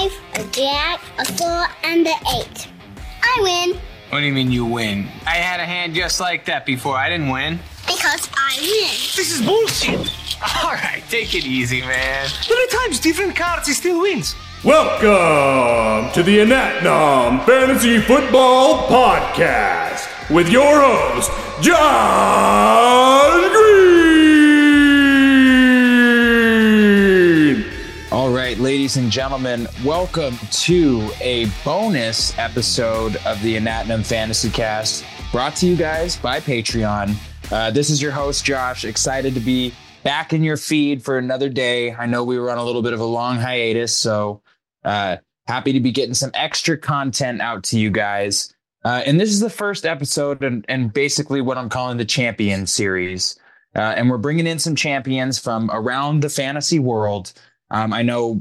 five, 0.00 0.20
a 0.34 0.50
jack, 0.50 1.00
a 1.18 1.24
four, 1.24 1.66
and 1.84 2.06
an 2.06 2.14
eight. 2.36 2.68
I 3.22 3.38
win 3.42 3.78
What 4.10 4.20
do 4.20 4.26
you 4.26 4.32
mean 4.32 4.50
you 4.50 4.64
win? 4.64 5.06
I 5.26 5.36
had 5.36 5.60
a 5.60 5.64
hand 5.64 5.94
just 5.94 6.20
like 6.20 6.44
that 6.46 6.64
before. 6.66 6.96
I 6.96 7.08
didn't 7.10 7.28
win. 7.28 7.58
because 7.86 8.28
I 8.34 8.56
win. 8.60 8.90
This 9.16 9.32
is 9.32 9.42
bullshit. 9.42 10.10
All 10.64 10.72
right, 10.72 11.02
take 11.10 11.34
it 11.34 11.44
easy, 11.44 11.80
man. 11.82 12.28
Many 12.48 12.68
times 12.68 12.98
different 12.98 13.36
cards, 13.36 13.68
he 13.68 13.74
still 13.74 14.00
wins. 14.00 14.34
Welcome 14.64 16.12
to 16.12 16.22
the 16.22 16.38
Anatnom 16.38 17.44
Fantasy 17.44 18.00
Football 18.00 18.88
Podcast 18.88 20.30
with 20.30 20.48
your 20.50 20.80
host, 20.82 21.30
Josh 21.62 23.59
ladies 28.80 28.96
and 28.96 29.12
gentlemen, 29.12 29.68
welcome 29.84 30.34
to 30.50 31.10
a 31.20 31.44
bonus 31.66 32.36
episode 32.38 33.14
of 33.26 33.38
the 33.42 33.54
Anatnum 33.54 34.02
Fantasy 34.02 34.48
Cast, 34.48 35.04
brought 35.32 35.54
to 35.56 35.66
you 35.66 35.76
guys 35.76 36.16
by 36.16 36.40
Patreon. 36.40 37.14
Uh, 37.52 37.70
this 37.70 37.90
is 37.90 38.00
your 38.00 38.10
host, 38.10 38.42
Josh. 38.42 38.86
Excited 38.86 39.34
to 39.34 39.40
be 39.40 39.74
back 40.02 40.32
in 40.32 40.42
your 40.42 40.56
feed 40.56 41.04
for 41.04 41.18
another 41.18 41.50
day. 41.50 41.92
I 41.92 42.06
know 42.06 42.24
we 42.24 42.38
were 42.38 42.50
on 42.50 42.56
a 42.56 42.64
little 42.64 42.80
bit 42.80 42.94
of 42.94 43.00
a 43.00 43.04
long 43.04 43.36
hiatus, 43.36 43.94
so 43.94 44.40
uh, 44.82 45.18
happy 45.46 45.74
to 45.74 45.80
be 45.80 45.92
getting 45.92 46.14
some 46.14 46.30
extra 46.32 46.78
content 46.78 47.42
out 47.42 47.64
to 47.64 47.78
you 47.78 47.90
guys. 47.90 48.54
Uh, 48.82 49.02
and 49.04 49.20
this 49.20 49.28
is 49.28 49.40
the 49.40 49.50
first 49.50 49.84
episode, 49.84 50.42
and, 50.42 50.64
and 50.70 50.90
basically 50.90 51.42
what 51.42 51.58
I'm 51.58 51.68
calling 51.68 51.98
the 51.98 52.06
Champion 52.06 52.66
Series. 52.66 53.38
Uh, 53.76 53.80
and 53.80 54.08
we're 54.08 54.16
bringing 54.16 54.46
in 54.46 54.58
some 54.58 54.74
champions 54.74 55.38
from 55.38 55.70
around 55.70 56.22
the 56.22 56.30
fantasy 56.30 56.78
world. 56.78 57.34
Um, 57.70 57.92
I 57.92 58.00
know 58.02 58.40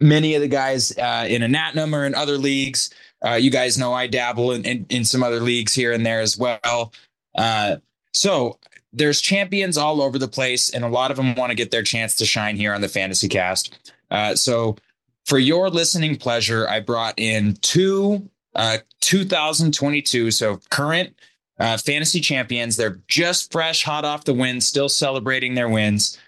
many 0.00 0.34
of 0.34 0.42
the 0.42 0.48
guys 0.48 0.96
uh, 0.98 1.26
in 1.28 1.42
Anatnum 1.42 1.94
or 1.94 2.04
in 2.04 2.14
other 2.14 2.38
leagues. 2.38 2.90
Uh, 3.24 3.34
you 3.34 3.50
guys 3.50 3.78
know 3.78 3.92
I 3.92 4.06
dabble 4.06 4.52
in, 4.52 4.64
in, 4.64 4.86
in 4.90 5.04
some 5.04 5.22
other 5.22 5.40
leagues 5.40 5.74
here 5.74 5.92
and 5.92 6.04
there 6.04 6.20
as 6.20 6.36
well. 6.36 6.92
Uh, 7.34 7.76
so 8.12 8.58
there's 8.92 9.20
champions 9.20 9.76
all 9.76 10.02
over 10.02 10.18
the 10.18 10.28
place, 10.28 10.70
and 10.70 10.84
a 10.84 10.88
lot 10.88 11.10
of 11.10 11.16
them 11.16 11.34
want 11.34 11.50
to 11.50 11.56
get 11.56 11.70
their 11.70 11.82
chance 11.82 12.14
to 12.16 12.26
shine 12.26 12.56
here 12.56 12.74
on 12.74 12.80
the 12.80 12.88
Fantasy 12.88 13.28
Cast. 13.28 13.92
Uh, 14.10 14.34
so 14.34 14.76
for 15.24 15.38
your 15.38 15.70
listening 15.70 16.16
pleasure, 16.16 16.68
I 16.68 16.80
brought 16.80 17.18
in 17.18 17.54
two 17.62 18.28
uh, 18.54 18.78
2022, 19.00 20.30
so 20.30 20.60
current 20.70 21.14
uh, 21.58 21.76
fantasy 21.76 22.20
champions. 22.20 22.76
They're 22.76 23.00
just 23.08 23.50
fresh, 23.50 23.82
hot 23.82 24.04
off 24.04 24.24
the 24.24 24.34
win, 24.34 24.60
still 24.60 24.88
celebrating 24.88 25.54
their 25.54 25.68
wins. 25.68 26.18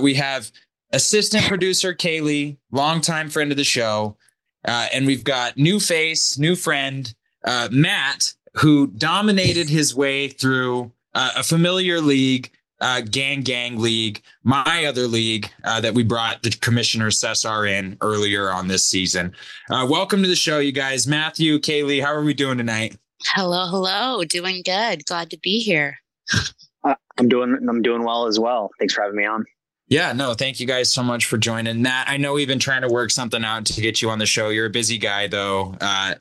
We 0.00 0.14
have 0.14 0.52
assistant 0.92 1.44
producer 1.46 1.94
Kaylee, 1.94 2.56
longtime 2.70 3.30
friend 3.30 3.50
of 3.50 3.56
the 3.56 3.64
show, 3.64 4.16
uh, 4.66 4.88
and 4.92 5.06
we've 5.06 5.24
got 5.24 5.56
new 5.56 5.80
face, 5.80 6.38
new 6.38 6.54
friend 6.54 7.14
uh, 7.44 7.68
Matt, 7.70 8.34
who 8.54 8.86
dominated 8.88 9.68
his 9.68 9.94
way 9.94 10.28
through 10.28 10.92
uh, 11.14 11.30
a 11.36 11.42
familiar 11.42 12.00
league. 12.00 12.50
Uh, 12.80 13.00
gang 13.00 13.42
gang 13.42 13.78
league 13.78 14.20
my 14.42 14.86
other 14.86 15.06
league 15.06 15.48
uh, 15.62 15.80
that 15.80 15.94
we 15.94 16.02
brought 16.02 16.42
the 16.42 16.50
commissioner 16.50 17.12
cesar 17.12 17.64
in 17.64 17.96
earlier 18.00 18.50
on 18.50 18.66
this 18.66 18.84
season 18.84 19.32
uh, 19.70 19.86
welcome 19.88 20.20
to 20.20 20.28
the 20.28 20.34
show 20.34 20.58
you 20.58 20.72
guys 20.72 21.06
matthew 21.06 21.60
kaylee 21.60 22.02
how 22.02 22.12
are 22.12 22.24
we 22.24 22.34
doing 22.34 22.58
tonight 22.58 22.96
Hello, 23.26 23.66
hello. 23.68 24.24
Doing 24.24 24.62
good. 24.64 25.04
Glad 25.06 25.30
to 25.30 25.38
be 25.38 25.60
here. 25.60 25.96
I'm 26.84 27.28
doing 27.28 27.56
I'm 27.68 27.82
doing 27.82 28.02
well 28.02 28.26
as 28.26 28.38
well. 28.38 28.70
Thanks 28.78 28.94
for 28.94 29.02
having 29.02 29.16
me 29.16 29.24
on. 29.24 29.44
Yeah, 29.92 30.14
no, 30.14 30.32
thank 30.32 30.58
you 30.58 30.66
guys 30.66 30.90
so 30.90 31.02
much 31.02 31.26
for 31.26 31.36
joining. 31.36 31.82
Matt, 31.82 32.08
I 32.08 32.16
know 32.16 32.32
we've 32.32 32.48
been 32.48 32.58
trying 32.58 32.80
to 32.80 32.88
work 32.88 33.10
something 33.10 33.44
out 33.44 33.66
to 33.66 33.78
get 33.82 34.00
you 34.00 34.08
on 34.08 34.18
the 34.18 34.24
show. 34.24 34.48
You're 34.48 34.64
a 34.64 34.70
busy 34.70 34.96
guy, 34.96 35.26
though. 35.26 35.74
Uh, 35.82 36.14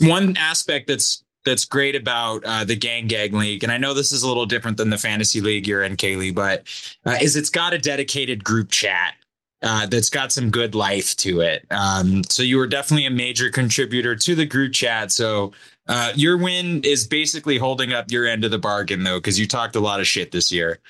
one 0.00 0.36
aspect 0.36 0.86
that's 0.86 1.24
that's 1.46 1.64
great 1.64 1.96
about 1.96 2.44
uh, 2.44 2.62
the 2.62 2.76
Gang 2.76 3.06
Gang 3.06 3.32
League, 3.32 3.62
and 3.62 3.72
I 3.72 3.78
know 3.78 3.94
this 3.94 4.12
is 4.12 4.22
a 4.22 4.28
little 4.28 4.44
different 4.44 4.76
than 4.76 4.90
the 4.90 4.98
fantasy 4.98 5.40
league 5.40 5.66
you're 5.66 5.82
in, 5.82 5.96
Kaylee, 5.96 6.34
but 6.34 6.64
uh, 7.06 7.16
is 7.22 7.36
it's 7.36 7.48
got 7.48 7.72
a 7.72 7.78
dedicated 7.78 8.44
group 8.44 8.70
chat 8.70 9.14
uh, 9.62 9.86
that's 9.86 10.10
got 10.10 10.30
some 10.30 10.50
good 10.50 10.74
life 10.74 11.16
to 11.16 11.40
it. 11.40 11.64
Um, 11.70 12.22
so 12.24 12.42
you 12.42 12.58
were 12.58 12.66
definitely 12.66 13.06
a 13.06 13.10
major 13.10 13.48
contributor 13.48 14.14
to 14.14 14.34
the 14.34 14.44
group 14.44 14.74
chat. 14.74 15.10
So 15.10 15.52
uh, 15.88 16.12
your 16.16 16.36
win 16.36 16.82
is 16.84 17.06
basically 17.06 17.56
holding 17.56 17.94
up 17.94 18.10
your 18.10 18.26
end 18.26 18.44
of 18.44 18.50
the 18.50 18.58
bargain, 18.58 19.04
though, 19.04 19.20
because 19.20 19.40
you 19.40 19.46
talked 19.46 19.74
a 19.74 19.80
lot 19.80 20.00
of 20.00 20.06
shit 20.06 20.32
this 20.32 20.52
year. 20.52 20.80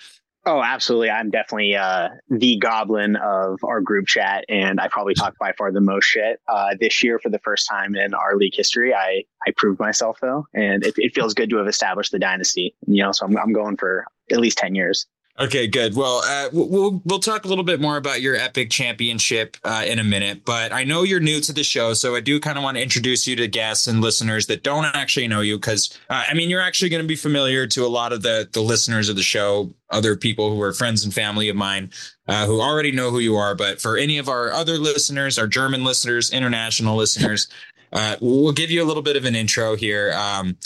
Oh, 0.46 0.62
absolutely. 0.62 1.10
I'm 1.10 1.28
definitely 1.30 1.76
uh, 1.76 2.08
the 2.30 2.56
goblin 2.56 3.16
of 3.16 3.58
our 3.62 3.82
group 3.82 4.06
chat, 4.06 4.46
and 4.48 4.80
I 4.80 4.88
probably 4.88 5.12
talked 5.12 5.38
by 5.38 5.52
far 5.52 5.70
the 5.70 5.82
most 5.82 6.04
shit 6.06 6.40
uh, 6.48 6.74
this 6.80 7.02
year 7.02 7.18
for 7.18 7.28
the 7.28 7.38
first 7.40 7.68
time 7.68 7.94
in 7.94 8.14
our 8.14 8.36
league 8.36 8.54
history. 8.54 8.94
I 8.94 9.24
I 9.46 9.50
proved 9.56 9.78
myself 9.78 10.18
though, 10.22 10.46
and 10.54 10.84
it, 10.84 10.94
it 10.96 11.14
feels 11.14 11.34
good 11.34 11.50
to 11.50 11.56
have 11.56 11.68
established 11.68 12.12
the 12.12 12.18
dynasty. 12.18 12.74
You 12.86 13.02
know, 13.02 13.12
so 13.12 13.26
I'm 13.26 13.36
I'm 13.36 13.52
going 13.52 13.76
for 13.76 14.06
at 14.30 14.40
least 14.40 14.56
ten 14.56 14.74
years. 14.74 15.06
Okay, 15.38 15.68
good. 15.68 15.96
Well, 15.96 16.22
uh, 16.26 16.48
we'll 16.52 17.00
we'll 17.04 17.18
talk 17.18 17.46
a 17.46 17.48
little 17.48 17.64
bit 17.64 17.80
more 17.80 17.96
about 17.96 18.20
your 18.20 18.36
epic 18.36 18.68
championship 18.68 19.56
uh, 19.64 19.84
in 19.86 19.98
a 19.98 20.04
minute, 20.04 20.44
but 20.44 20.70
I 20.70 20.84
know 20.84 21.02
you're 21.02 21.20
new 21.20 21.40
to 21.40 21.52
the 21.52 21.64
show, 21.64 21.94
so 21.94 22.14
I 22.14 22.20
do 22.20 22.38
kind 22.40 22.58
of 22.58 22.64
want 22.64 22.76
to 22.76 22.82
introduce 22.82 23.26
you 23.26 23.36
to 23.36 23.48
guests 23.48 23.86
and 23.86 24.02
listeners 24.02 24.48
that 24.48 24.62
don't 24.62 24.84
actually 24.84 25.28
know 25.28 25.40
you, 25.40 25.56
because 25.56 25.98
uh, 26.10 26.24
I 26.28 26.34
mean 26.34 26.50
you're 26.50 26.60
actually 26.60 26.90
going 26.90 27.02
to 27.02 27.08
be 27.08 27.16
familiar 27.16 27.66
to 27.68 27.86
a 27.86 27.88
lot 27.88 28.12
of 28.12 28.20
the 28.22 28.48
the 28.52 28.60
listeners 28.60 29.08
of 29.08 29.16
the 29.16 29.22
show, 29.22 29.70
other 29.88 30.14
people 30.14 30.54
who 30.54 30.60
are 30.60 30.74
friends 30.74 31.04
and 31.04 31.14
family 31.14 31.48
of 31.48 31.56
mine 31.56 31.90
uh, 32.28 32.46
who 32.46 32.60
already 32.60 32.92
know 32.92 33.10
who 33.10 33.18
you 33.18 33.36
are. 33.36 33.54
But 33.54 33.80
for 33.80 33.96
any 33.96 34.18
of 34.18 34.28
our 34.28 34.52
other 34.52 34.78
listeners, 34.78 35.38
our 35.38 35.46
German 35.46 35.84
listeners, 35.84 36.30
international 36.30 36.96
listeners, 36.96 37.48
uh, 37.92 38.16
we'll 38.20 38.52
give 38.52 38.70
you 38.70 38.82
a 38.82 38.86
little 38.86 39.02
bit 39.02 39.16
of 39.16 39.24
an 39.24 39.34
intro 39.34 39.74
here. 39.74 40.12
Um, 40.12 40.58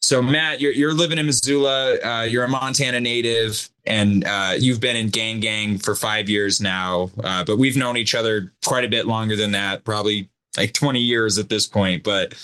so 0.00 0.22
Matt, 0.22 0.60
you're 0.60 0.72
you're 0.72 0.94
living 0.94 1.18
in 1.18 1.26
Missoula. 1.26 1.96
Uh, 1.96 2.22
you're 2.22 2.44
a 2.44 2.48
Montana 2.48 3.00
native, 3.00 3.68
and 3.84 4.24
uh, 4.24 4.54
you've 4.58 4.80
been 4.80 4.96
in 4.96 5.08
Gang 5.08 5.40
Gang 5.40 5.78
for 5.78 5.94
five 5.94 6.28
years 6.28 6.60
now. 6.60 7.10
Uh, 7.22 7.44
but 7.44 7.58
we've 7.58 7.76
known 7.76 7.96
each 7.96 8.14
other 8.14 8.52
quite 8.64 8.84
a 8.84 8.88
bit 8.88 9.06
longer 9.06 9.36
than 9.36 9.52
that, 9.52 9.84
probably 9.84 10.28
like 10.56 10.72
20 10.72 11.00
years 11.00 11.38
at 11.38 11.48
this 11.48 11.66
point. 11.66 12.04
But 12.04 12.34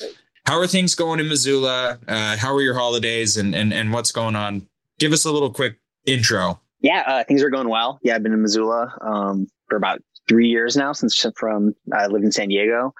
how 0.47 0.59
are 0.59 0.66
things 0.66 0.94
going 0.94 1.20
in 1.20 1.28
Missoula? 1.28 1.98
Uh, 2.06 2.37
how 2.37 2.54
are 2.54 2.60
your 2.60 2.75
holidays, 2.75 3.37
and 3.37 3.54
and 3.54 3.72
and 3.72 3.92
what's 3.92 4.12
going 4.12 4.36
on? 4.36 4.66
Give 4.98 5.12
us 5.12 5.25
a 5.25 5.32
little 5.32 5.50
quick 5.50 5.78
intro. 6.06 6.60
Yeah, 6.81 7.03
uh, 7.06 7.25
things 7.25 7.42
are 7.42 7.50
going 7.50 7.69
well. 7.69 7.98
Yeah, 8.03 8.15
I've 8.15 8.22
been 8.22 8.34
in 8.34 8.42
Missoula 8.42 8.94
um, 9.00 9.47
for 9.69 9.76
about 9.76 10.03
three 10.28 10.48
years 10.48 10.76
now 10.76 10.92
since 10.92 11.25
from 11.36 11.75
I 11.92 12.06
lived 12.09 12.25
in 12.25 12.32
San 12.32 12.48
Diego. 12.48 12.94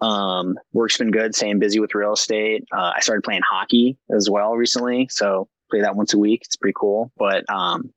Um, 0.00 0.56
work's 0.72 0.96
been 0.98 1.10
good, 1.10 1.34
staying 1.34 1.58
busy 1.58 1.80
with 1.80 1.94
real 1.94 2.12
estate. 2.12 2.64
Uh, 2.72 2.92
I 2.96 3.00
started 3.00 3.22
playing 3.22 3.42
hockey 3.48 3.96
as 4.14 4.30
well 4.30 4.54
recently, 4.54 5.08
so 5.10 5.48
play 5.70 5.80
that 5.80 5.96
once 5.96 6.14
a 6.14 6.18
week. 6.18 6.42
It's 6.44 6.56
pretty 6.56 6.74
cool. 6.78 7.10
But 7.16 7.48
um, 7.50 7.92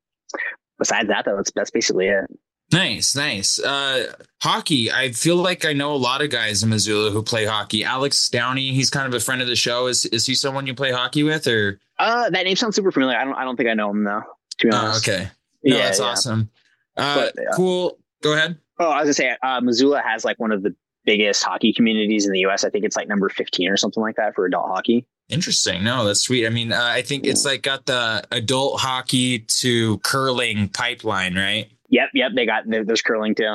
besides 0.78 1.08
that, 1.08 1.24
though, 1.24 1.36
that's 1.36 1.52
that's 1.52 1.70
basically 1.70 2.08
it. 2.08 2.24
Nice, 2.72 3.14
nice. 3.14 3.58
Uh, 3.58 4.14
hockey. 4.42 4.90
I 4.90 5.12
feel 5.12 5.36
like 5.36 5.64
I 5.66 5.74
know 5.74 5.92
a 5.92 5.96
lot 5.96 6.22
of 6.22 6.30
guys 6.30 6.62
in 6.62 6.70
Missoula 6.70 7.10
who 7.10 7.22
play 7.22 7.44
hockey. 7.44 7.84
Alex 7.84 8.30
Downey, 8.30 8.72
he's 8.72 8.88
kind 8.88 9.06
of 9.06 9.12
a 9.14 9.20
friend 9.22 9.42
of 9.42 9.46
the 9.48 9.56
show. 9.56 9.86
Is 9.88 10.06
is 10.06 10.24
he 10.26 10.34
someone 10.34 10.66
you 10.66 10.74
play 10.74 10.90
hockey 10.90 11.22
with, 11.22 11.46
or? 11.46 11.78
Uh, 11.98 12.30
that 12.30 12.44
name 12.44 12.56
sounds 12.56 12.74
super 12.74 12.90
familiar. 12.90 13.16
I 13.18 13.24
don't 13.24 13.34
I 13.34 13.44
don't 13.44 13.56
think 13.56 13.68
I 13.68 13.74
know 13.74 13.90
him 13.90 14.04
though. 14.04 14.22
To 14.58 14.66
be 14.66 14.72
Oh, 14.72 14.76
honest. 14.78 15.06
okay. 15.08 15.28
No, 15.62 15.76
Yeah, 15.76 15.82
that's 15.84 15.98
yeah. 16.00 16.04
awesome. 16.06 16.50
Uh, 16.96 17.14
But, 17.16 17.34
yeah. 17.38 17.44
Cool. 17.54 17.98
Go 18.22 18.32
ahead. 18.32 18.56
Oh, 18.78 18.86
I 18.88 19.02
was 19.02 19.04
gonna 19.04 19.14
say, 19.14 19.36
uh, 19.42 19.60
Missoula 19.60 20.00
has 20.04 20.24
like 20.24 20.40
one 20.40 20.50
of 20.50 20.62
the 20.62 20.74
biggest 21.04 21.42
hockey 21.42 21.72
communities 21.72 22.26
in 22.26 22.32
the 22.32 22.40
U.S. 22.40 22.64
I 22.64 22.70
think 22.70 22.84
it's 22.84 22.96
like 22.96 23.08
number 23.08 23.28
fifteen 23.28 23.68
or 23.68 23.76
something 23.76 24.02
like 24.02 24.16
that 24.16 24.34
for 24.34 24.46
adult 24.46 24.68
hockey. 24.68 25.06
Interesting. 25.28 25.82
No, 25.84 26.04
that's 26.04 26.20
sweet. 26.20 26.46
I 26.46 26.50
mean, 26.50 26.72
uh, 26.72 26.80
I 26.82 27.02
think 27.02 27.26
it's 27.26 27.44
like 27.44 27.62
got 27.62 27.86
the 27.86 28.22
adult 28.32 28.80
hockey 28.80 29.40
to 29.40 29.98
curling 29.98 30.68
pipeline, 30.68 31.36
right? 31.36 31.70
Yep, 31.88 32.10
yep. 32.14 32.32
They 32.34 32.46
got 32.46 32.64
there's 32.66 33.02
curling 33.02 33.34
too. 33.34 33.54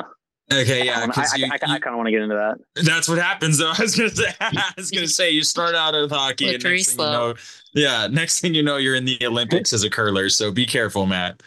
Okay, 0.50 0.86
yeah. 0.86 1.00
I, 1.00 1.04
I, 1.04 1.06
'cause 1.08 1.36
you- 1.36 1.46
I, 1.52 1.58
kind 1.58 1.84
of 1.86 1.96
want 1.96 2.06
to 2.06 2.10
get 2.10 2.22
into 2.22 2.34
that. 2.34 2.56
that's 2.84 3.06
what 3.08 3.18
happens, 3.18 3.58
though. 3.58 3.70
I 3.78 3.82
was 3.82 3.94
gonna 3.94 4.08
say. 4.08 4.24
I 4.40 4.72
was 4.76 4.90
gonna 4.90 5.06
say 5.06 5.30
you 5.30 5.42
start 5.42 5.74
out 5.74 5.92
with 5.94 6.10
hockey, 6.10 6.54
and 6.54 6.62
Slippery 6.62 6.76
next 6.78 6.94
thing 6.94 7.06
you 7.06 7.12
slope. 7.12 7.36
know, 7.36 7.42
yeah. 7.80 8.06
Next 8.10 8.40
thing 8.40 8.54
you 8.54 8.62
know, 8.62 8.78
you're 8.78 8.94
in 8.94 9.04
the 9.04 9.18
Olympics 9.26 9.72
as 9.74 9.84
a 9.84 9.90
curler. 9.90 10.28
So 10.30 10.50
be 10.50 10.64
careful, 10.66 11.04
Matt. 11.06 11.42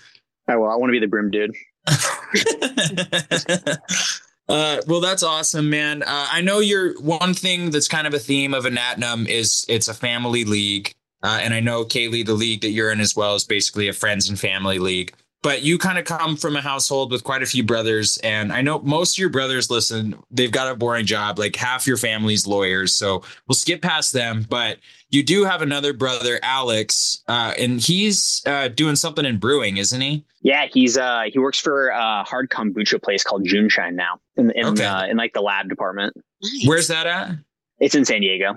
Oh, 0.48 0.60
well, 0.60 0.72
I 0.72 0.76
want 0.76 0.90
to 0.90 0.92
be 0.92 1.00
the 1.00 1.08
brim 1.08 1.32
dude. 1.32 1.52
uh, 4.52 4.82
well, 4.86 5.00
that's 5.00 5.24
awesome, 5.24 5.70
man. 5.70 6.04
Uh, 6.04 6.28
I 6.30 6.42
know 6.42 6.60
you're 6.60 7.00
one 7.00 7.34
thing 7.34 7.70
that's 7.70 7.88
kind 7.88 8.06
of 8.06 8.14
a 8.14 8.20
theme 8.20 8.54
of 8.54 8.66
Anatnum 8.66 9.26
is 9.28 9.66
it's 9.70 9.88
a 9.88 9.94
family 9.94 10.44
league. 10.44 10.92
Uh, 11.24 11.40
and 11.42 11.54
I 11.54 11.62
know 11.62 11.86
Kaylee, 11.86 12.26
the 12.26 12.34
league 12.34 12.62
that 12.62 12.72
you're 12.72 12.92
in 12.92 13.00
as 13.00 13.16
well, 13.16 13.36
is 13.36 13.46
basically 13.46 13.88
a 13.88 13.94
friends 13.94 14.28
and 14.28 14.38
family 14.38 14.78
league. 14.78 15.14
But 15.44 15.64
you 15.64 15.78
kind 15.78 15.98
of 15.98 16.06
come 16.06 16.38
from 16.38 16.56
a 16.56 16.62
household 16.62 17.12
with 17.12 17.24
quite 17.24 17.42
a 17.42 17.46
few 17.46 17.64
brothers. 17.64 18.18
And 18.24 18.52
I 18.54 18.62
know 18.62 18.80
most 18.80 19.16
of 19.16 19.20
your 19.20 19.30
brothers 19.30 19.70
listen, 19.72 20.16
they've 20.30 20.52
got 20.52 20.72
a 20.72 20.76
boring 20.76 21.06
job. 21.06 21.40
Like 21.40 21.56
half 21.56 21.88
your 21.88 21.98
family's 21.98 22.46
lawyers. 22.46 22.94
So 22.94 23.24
we'll 23.48 23.56
skip 23.56 23.82
past 23.82 24.14
them. 24.14 24.46
But 24.50 24.78
you 25.10 25.24
do 25.24 25.44
have 25.44 25.62
another 25.62 25.94
brother, 25.94 26.40
Alex, 26.44 27.24
uh, 27.28 27.54
and 27.58 27.82
he's 27.82 28.42
uh, 28.46 28.68
doing 28.70 28.96
something 28.96 29.26
in 29.26 29.38
brewing, 29.38 29.78
isn't 29.78 30.00
he? 30.02 30.24
Yeah, 30.44 30.66
he's 30.72 30.98
uh 30.98 31.24
he 31.32 31.38
works 31.38 31.60
for 31.60 31.90
a 31.90 32.24
hard 32.24 32.50
kombucha 32.50 33.02
place 33.02 33.24
called 33.24 33.46
Juneshine 33.46 33.94
now 33.94 34.20
in 34.38 34.50
in, 34.52 34.66
Okay. 34.66 34.86
uh, 34.86 35.06
in 35.06 35.16
like 35.18 35.34
the 35.34 35.42
lab 35.42 35.70
department. 35.70 36.16
Nice. 36.42 36.68
Where's 36.68 36.88
that 36.88 37.06
at? 37.06 37.32
It's 37.80 37.94
in 37.94 38.06
San 38.06 38.22
Diego. 38.22 38.56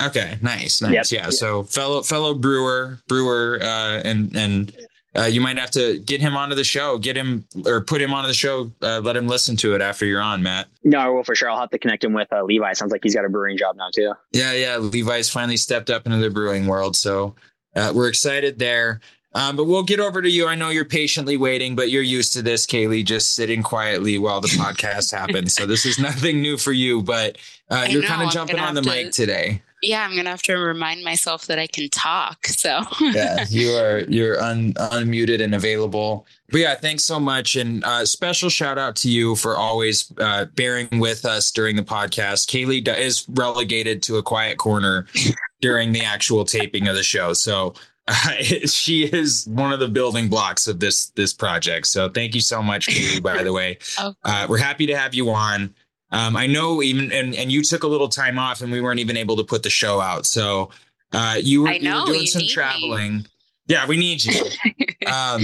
Okay, 0.00 0.38
nice, 0.42 0.80
nice. 0.80 1.10
Yep. 1.12 1.24
Yeah. 1.24 1.30
So 1.30 1.62
fellow 1.64 2.02
fellow 2.02 2.34
brewer, 2.34 3.00
brewer, 3.08 3.58
uh, 3.62 4.00
and 4.04 4.34
and 4.36 4.76
uh, 5.16 5.24
you 5.24 5.40
might 5.40 5.58
have 5.58 5.70
to 5.72 5.98
get 6.00 6.20
him 6.20 6.36
onto 6.36 6.54
the 6.54 6.64
show, 6.64 6.98
get 6.98 7.16
him 7.16 7.44
or 7.66 7.80
put 7.80 8.00
him 8.00 8.12
onto 8.12 8.28
the 8.28 8.34
show. 8.34 8.72
Uh, 8.82 9.00
let 9.00 9.16
him 9.16 9.28
listen 9.28 9.56
to 9.56 9.74
it 9.74 9.80
after 9.80 10.04
you're 10.06 10.20
on, 10.20 10.42
Matt. 10.42 10.66
No, 10.82 10.98
I 10.98 11.08
will 11.08 11.22
for 11.22 11.34
sure. 11.34 11.48
I'll 11.48 11.60
have 11.60 11.70
to 11.70 11.78
connect 11.78 12.02
him 12.02 12.12
with 12.12 12.32
uh, 12.32 12.42
Levi. 12.42 12.72
Sounds 12.72 12.90
like 12.90 13.02
he's 13.04 13.14
got 13.14 13.24
a 13.24 13.28
brewing 13.28 13.56
job 13.56 13.76
now 13.76 13.90
too. 13.94 14.12
Yeah, 14.32 14.52
yeah. 14.52 14.76
Levi's 14.76 15.30
finally 15.30 15.56
stepped 15.56 15.88
up 15.88 16.06
into 16.06 16.18
the 16.18 16.30
brewing 16.30 16.66
world, 16.66 16.96
so 16.96 17.34
uh, 17.76 17.92
we're 17.94 18.08
excited 18.08 18.58
there. 18.58 19.00
Um, 19.36 19.56
but 19.56 19.64
we'll 19.64 19.82
get 19.82 19.98
over 19.98 20.22
to 20.22 20.30
you. 20.30 20.46
I 20.46 20.54
know 20.54 20.68
you're 20.70 20.84
patiently 20.84 21.36
waiting, 21.36 21.74
but 21.74 21.90
you're 21.90 22.02
used 22.02 22.32
to 22.34 22.42
this, 22.42 22.66
Kaylee, 22.66 23.04
just 23.04 23.34
sitting 23.34 23.64
quietly 23.64 24.16
while 24.16 24.40
the 24.40 24.48
podcast 24.48 25.10
happens. 25.16 25.54
So 25.54 25.66
this 25.66 25.84
is 25.84 25.98
nothing 25.98 26.40
new 26.40 26.56
for 26.56 26.72
you, 26.72 27.02
but 27.02 27.38
uh, 27.68 27.86
you're 27.88 28.04
kind 28.04 28.22
of 28.22 28.30
jumping 28.30 28.60
on 28.60 28.74
the 28.74 28.82
have 28.82 29.04
mic 29.04 29.12
today. 29.12 29.62
Yeah, 29.86 30.04
I'm 30.04 30.16
gonna 30.16 30.30
have 30.30 30.42
to 30.42 30.54
remind 30.56 31.04
myself 31.04 31.46
that 31.46 31.58
I 31.58 31.66
can 31.66 31.88
talk. 31.90 32.46
So 32.46 32.82
yeah, 33.00 33.44
you 33.48 33.70
are 33.76 34.00
you're 34.08 34.40
un, 34.42 34.72
unmuted 34.74 35.42
and 35.42 35.54
available. 35.54 36.26
But 36.50 36.60
yeah, 36.60 36.74
thanks 36.74 37.04
so 37.04 37.18
much, 37.20 37.56
and 37.56 37.84
uh, 37.84 38.04
special 38.06 38.48
shout 38.48 38.78
out 38.78 38.96
to 38.96 39.10
you 39.10 39.36
for 39.36 39.56
always 39.56 40.12
uh, 40.18 40.46
bearing 40.54 40.88
with 41.00 41.24
us 41.24 41.50
during 41.50 41.76
the 41.76 41.82
podcast. 41.82 42.48
Kaylee 42.48 42.86
is 42.98 43.26
relegated 43.28 44.02
to 44.04 44.16
a 44.16 44.22
quiet 44.22 44.56
corner 44.58 45.06
during 45.60 45.92
the 45.92 46.02
actual 46.02 46.44
taping 46.44 46.88
of 46.88 46.94
the 46.96 47.02
show, 47.02 47.32
so 47.32 47.74
uh, 48.06 48.30
she 48.66 49.04
is 49.04 49.46
one 49.48 49.72
of 49.72 49.80
the 49.80 49.88
building 49.88 50.28
blocks 50.28 50.66
of 50.68 50.80
this 50.80 51.06
this 51.10 51.32
project. 51.32 51.86
So 51.86 52.08
thank 52.08 52.34
you 52.34 52.40
so 52.40 52.62
much, 52.62 52.86
Kaylee. 52.86 53.22
By 53.22 53.42
the 53.42 53.52
way, 53.52 53.78
Oh. 53.98 54.14
uh, 54.24 54.46
we're 54.48 54.58
happy 54.58 54.86
to 54.86 54.96
have 54.96 55.14
you 55.14 55.30
on. 55.30 55.74
Um, 56.14 56.36
I 56.36 56.46
know 56.46 56.80
even 56.80 57.10
and 57.10 57.34
and 57.34 57.50
you 57.50 57.62
took 57.62 57.82
a 57.82 57.88
little 57.88 58.08
time 58.08 58.38
off, 58.38 58.62
and 58.62 58.70
we 58.70 58.80
weren't 58.80 59.00
even 59.00 59.16
able 59.16 59.36
to 59.36 59.44
put 59.44 59.64
the 59.64 59.70
show 59.70 60.00
out. 60.00 60.26
So 60.26 60.70
uh, 61.12 61.38
you 61.40 61.62
were, 61.62 61.68
I 61.68 61.74
you 61.74 61.92
were 61.92 62.06
doing 62.06 62.20
you 62.20 62.26
some 62.26 62.40
need 62.40 62.46
me. 62.46 62.52
traveling. 62.52 63.26
Yeah, 63.66 63.86
we 63.86 63.96
need 63.96 64.24
you. 64.24 64.44
um, 65.12 65.42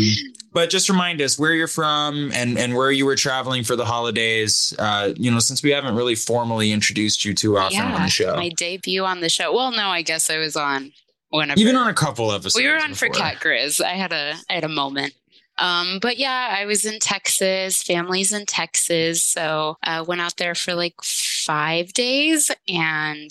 but 0.53 0.71
just 0.71 0.89
remind 0.89 1.21
us 1.23 1.39
where 1.39 1.55
you're 1.55 1.67
from 1.67 2.31
and 2.35 2.57
and 2.57 2.77
where 2.77 2.93
you 2.93 3.05
were 3.05 3.17
traveling 3.17 3.65
for 3.65 3.75
the 3.75 3.85
holidays. 3.85 4.73
Uh, 4.79 5.13
you 5.17 5.31
know, 5.31 5.41
since 5.41 5.63
we 5.63 5.71
haven't 5.71 5.97
really 5.97 6.15
formally 6.15 6.71
introduced 6.71 7.25
you 7.25 7.35
too 7.35 7.59
often 7.59 7.81
on 7.81 8.03
the 8.03 8.09
show, 8.09 8.37
my 8.37 8.51
debut 8.51 9.05
on 9.05 9.21
the 9.21 9.29
show. 9.29 9.53
Well, 9.53 9.73
no, 9.73 9.89
I 9.89 10.03
guess 10.03 10.31
I 10.31 10.39
was 10.39 10.55
on 10.55 10.93
whenever 11.31 11.59
even 11.59 11.75
on 11.75 11.89
a 11.89 11.95
couple 11.95 12.31
of 12.31 12.43
episodes. 12.43 12.63
we 12.63 12.69
were 12.69 12.79
on 12.79 12.95
for. 12.95 13.09
Cat 13.09 13.37
Grizz. 13.41 13.83
I 13.85 13.95
had 13.95 14.13
a 14.13 14.35
I 14.49 14.55
had 14.55 14.65
a 14.65 14.69
moment. 14.69 15.15
Um, 15.61 15.99
but 16.01 16.17
yeah, 16.17 16.57
I 16.59 16.65
was 16.65 16.85
in 16.85 16.99
Texas. 16.99 17.83
Family's 17.83 18.33
in 18.33 18.47
Texas, 18.47 19.23
so 19.23 19.77
I 19.83 20.01
went 20.01 20.23
out 20.23 20.39
there 20.39 20.55
for 20.55 20.75
like 20.75 20.95
five 21.03 21.93
days 21.93 22.51
and 22.67 23.31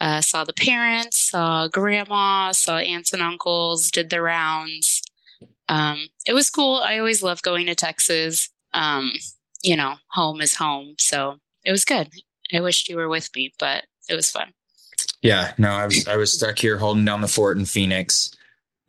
uh, 0.00 0.20
saw 0.20 0.44
the 0.44 0.52
parents, 0.52 1.18
saw 1.30 1.66
grandma, 1.68 2.52
saw 2.52 2.78
aunts 2.78 3.12
and 3.12 3.22
uncles, 3.22 3.90
did 3.90 4.10
the 4.10 4.22
rounds. 4.22 5.02
Um, 5.68 6.08
it 6.26 6.32
was 6.32 6.48
cool. 6.48 6.76
I 6.76 6.98
always 6.98 7.22
love 7.22 7.42
going 7.42 7.66
to 7.66 7.74
Texas. 7.74 8.48
Um, 8.72 9.12
you 9.62 9.76
know, 9.76 9.94
home 10.10 10.40
is 10.40 10.54
home, 10.54 10.94
so 10.98 11.38
it 11.64 11.72
was 11.72 11.84
good. 11.84 12.08
I 12.54 12.60
wished 12.60 12.88
you 12.88 12.96
were 12.96 13.08
with 13.08 13.30
me, 13.34 13.52
but 13.58 13.84
it 14.08 14.14
was 14.14 14.30
fun. 14.30 14.52
Yeah, 15.22 15.52
no, 15.58 15.70
I 15.70 15.86
was 15.86 16.06
I 16.06 16.16
was 16.16 16.32
stuck 16.32 16.58
here 16.58 16.78
holding 16.78 17.04
down 17.04 17.20
the 17.20 17.28
fort 17.28 17.56
in 17.56 17.64
Phoenix. 17.64 18.32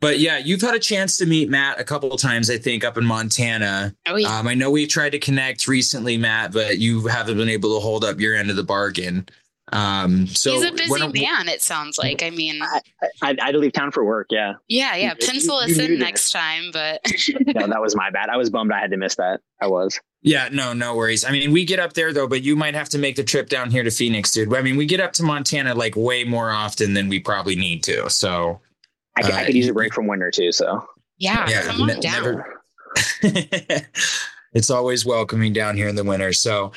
But 0.04 0.18
yeah, 0.18 0.36
you've 0.36 0.60
had 0.60 0.74
a 0.74 0.78
chance 0.78 1.16
to 1.16 1.24
meet 1.24 1.48
Matt 1.48 1.80
a 1.80 1.84
couple 1.84 2.12
of 2.12 2.20
times, 2.20 2.50
I 2.50 2.58
think, 2.58 2.84
up 2.84 2.98
in 2.98 3.06
Montana. 3.06 3.94
Oh 4.06 4.16
yeah. 4.16 4.38
Um, 4.38 4.46
I 4.46 4.52
know 4.52 4.70
we've 4.70 4.86
tried 4.86 5.12
to 5.12 5.18
connect 5.18 5.66
recently, 5.66 6.18
Matt, 6.18 6.52
but 6.52 6.76
you 6.76 7.06
haven't 7.06 7.38
been 7.38 7.48
able 7.48 7.74
to 7.74 7.80
hold 7.80 8.04
up 8.04 8.20
your 8.20 8.34
end 8.34 8.50
of 8.50 8.56
the 8.56 8.64
bargain. 8.64 9.26
Um, 9.72 10.26
so 10.26 10.52
He's 10.52 10.62
a 10.62 10.72
busy 10.72 10.90
when- 10.90 11.10
man, 11.12 11.48
it 11.48 11.62
sounds 11.62 11.96
like. 11.96 12.22
I 12.22 12.28
mean, 12.28 12.60
I, 12.60 12.80
I, 13.22 13.36
I 13.40 13.44
had 13.46 13.52
to 13.52 13.58
leave 13.58 13.72
town 13.72 13.92
for 13.92 14.04
work. 14.04 14.26
Yeah, 14.28 14.56
yeah, 14.68 14.94
yeah. 14.94 15.14
Pencil 15.14 15.66
you 15.66 15.72
us 15.72 15.78
in 15.78 15.98
next 15.98 16.32
time, 16.32 16.64
but 16.70 17.00
no, 17.54 17.66
that 17.66 17.80
was 17.80 17.96
my 17.96 18.10
bad. 18.10 18.28
I 18.28 18.36
was 18.36 18.50
bummed 18.50 18.72
I 18.72 18.80
had 18.80 18.90
to 18.90 18.98
miss 18.98 19.14
that. 19.14 19.40
I 19.62 19.68
was. 19.68 19.98
Yeah, 20.20 20.50
no, 20.52 20.74
no 20.74 20.94
worries. 20.94 21.24
I 21.24 21.30
mean, 21.30 21.50
we 21.50 21.64
get 21.64 21.78
up 21.78 21.94
there 21.94 22.12
though, 22.12 22.28
but 22.28 22.42
you 22.42 22.56
might 22.56 22.74
have 22.74 22.90
to 22.90 22.98
make 22.98 23.16
the 23.16 23.24
trip 23.24 23.48
down 23.48 23.70
here 23.70 23.82
to 23.82 23.90
Phoenix, 23.90 24.32
dude. 24.32 24.52
I 24.54 24.60
mean, 24.60 24.76
we 24.76 24.84
get 24.84 25.00
up 25.00 25.14
to 25.14 25.22
Montana 25.22 25.74
like 25.74 25.96
way 25.96 26.24
more 26.24 26.50
often 26.50 26.92
than 26.92 27.08
we 27.08 27.20
probably 27.20 27.56
need 27.56 27.82
to. 27.84 28.10
So 28.10 28.60
I, 29.16 29.22
could 29.22 29.32
I 29.32 29.42
Uh, 29.42 29.46
could 29.46 29.54
use 29.54 29.68
a 29.68 29.72
break 29.72 29.94
from 29.94 30.06
winter 30.06 30.30
too. 30.30 30.52
So 30.52 30.86
yeah, 31.18 31.48
Yeah, 31.48 31.62
come 31.62 31.80
on 31.82 31.86
ne- 31.88 32.00
down. 32.00 32.22
never- 32.22 32.60
it's 34.52 34.70
always 34.70 35.04
welcoming 35.04 35.52
down 35.52 35.76
here 35.76 35.88
in 35.88 35.96
the 35.96 36.04
winter. 36.04 36.32
So 36.32 36.72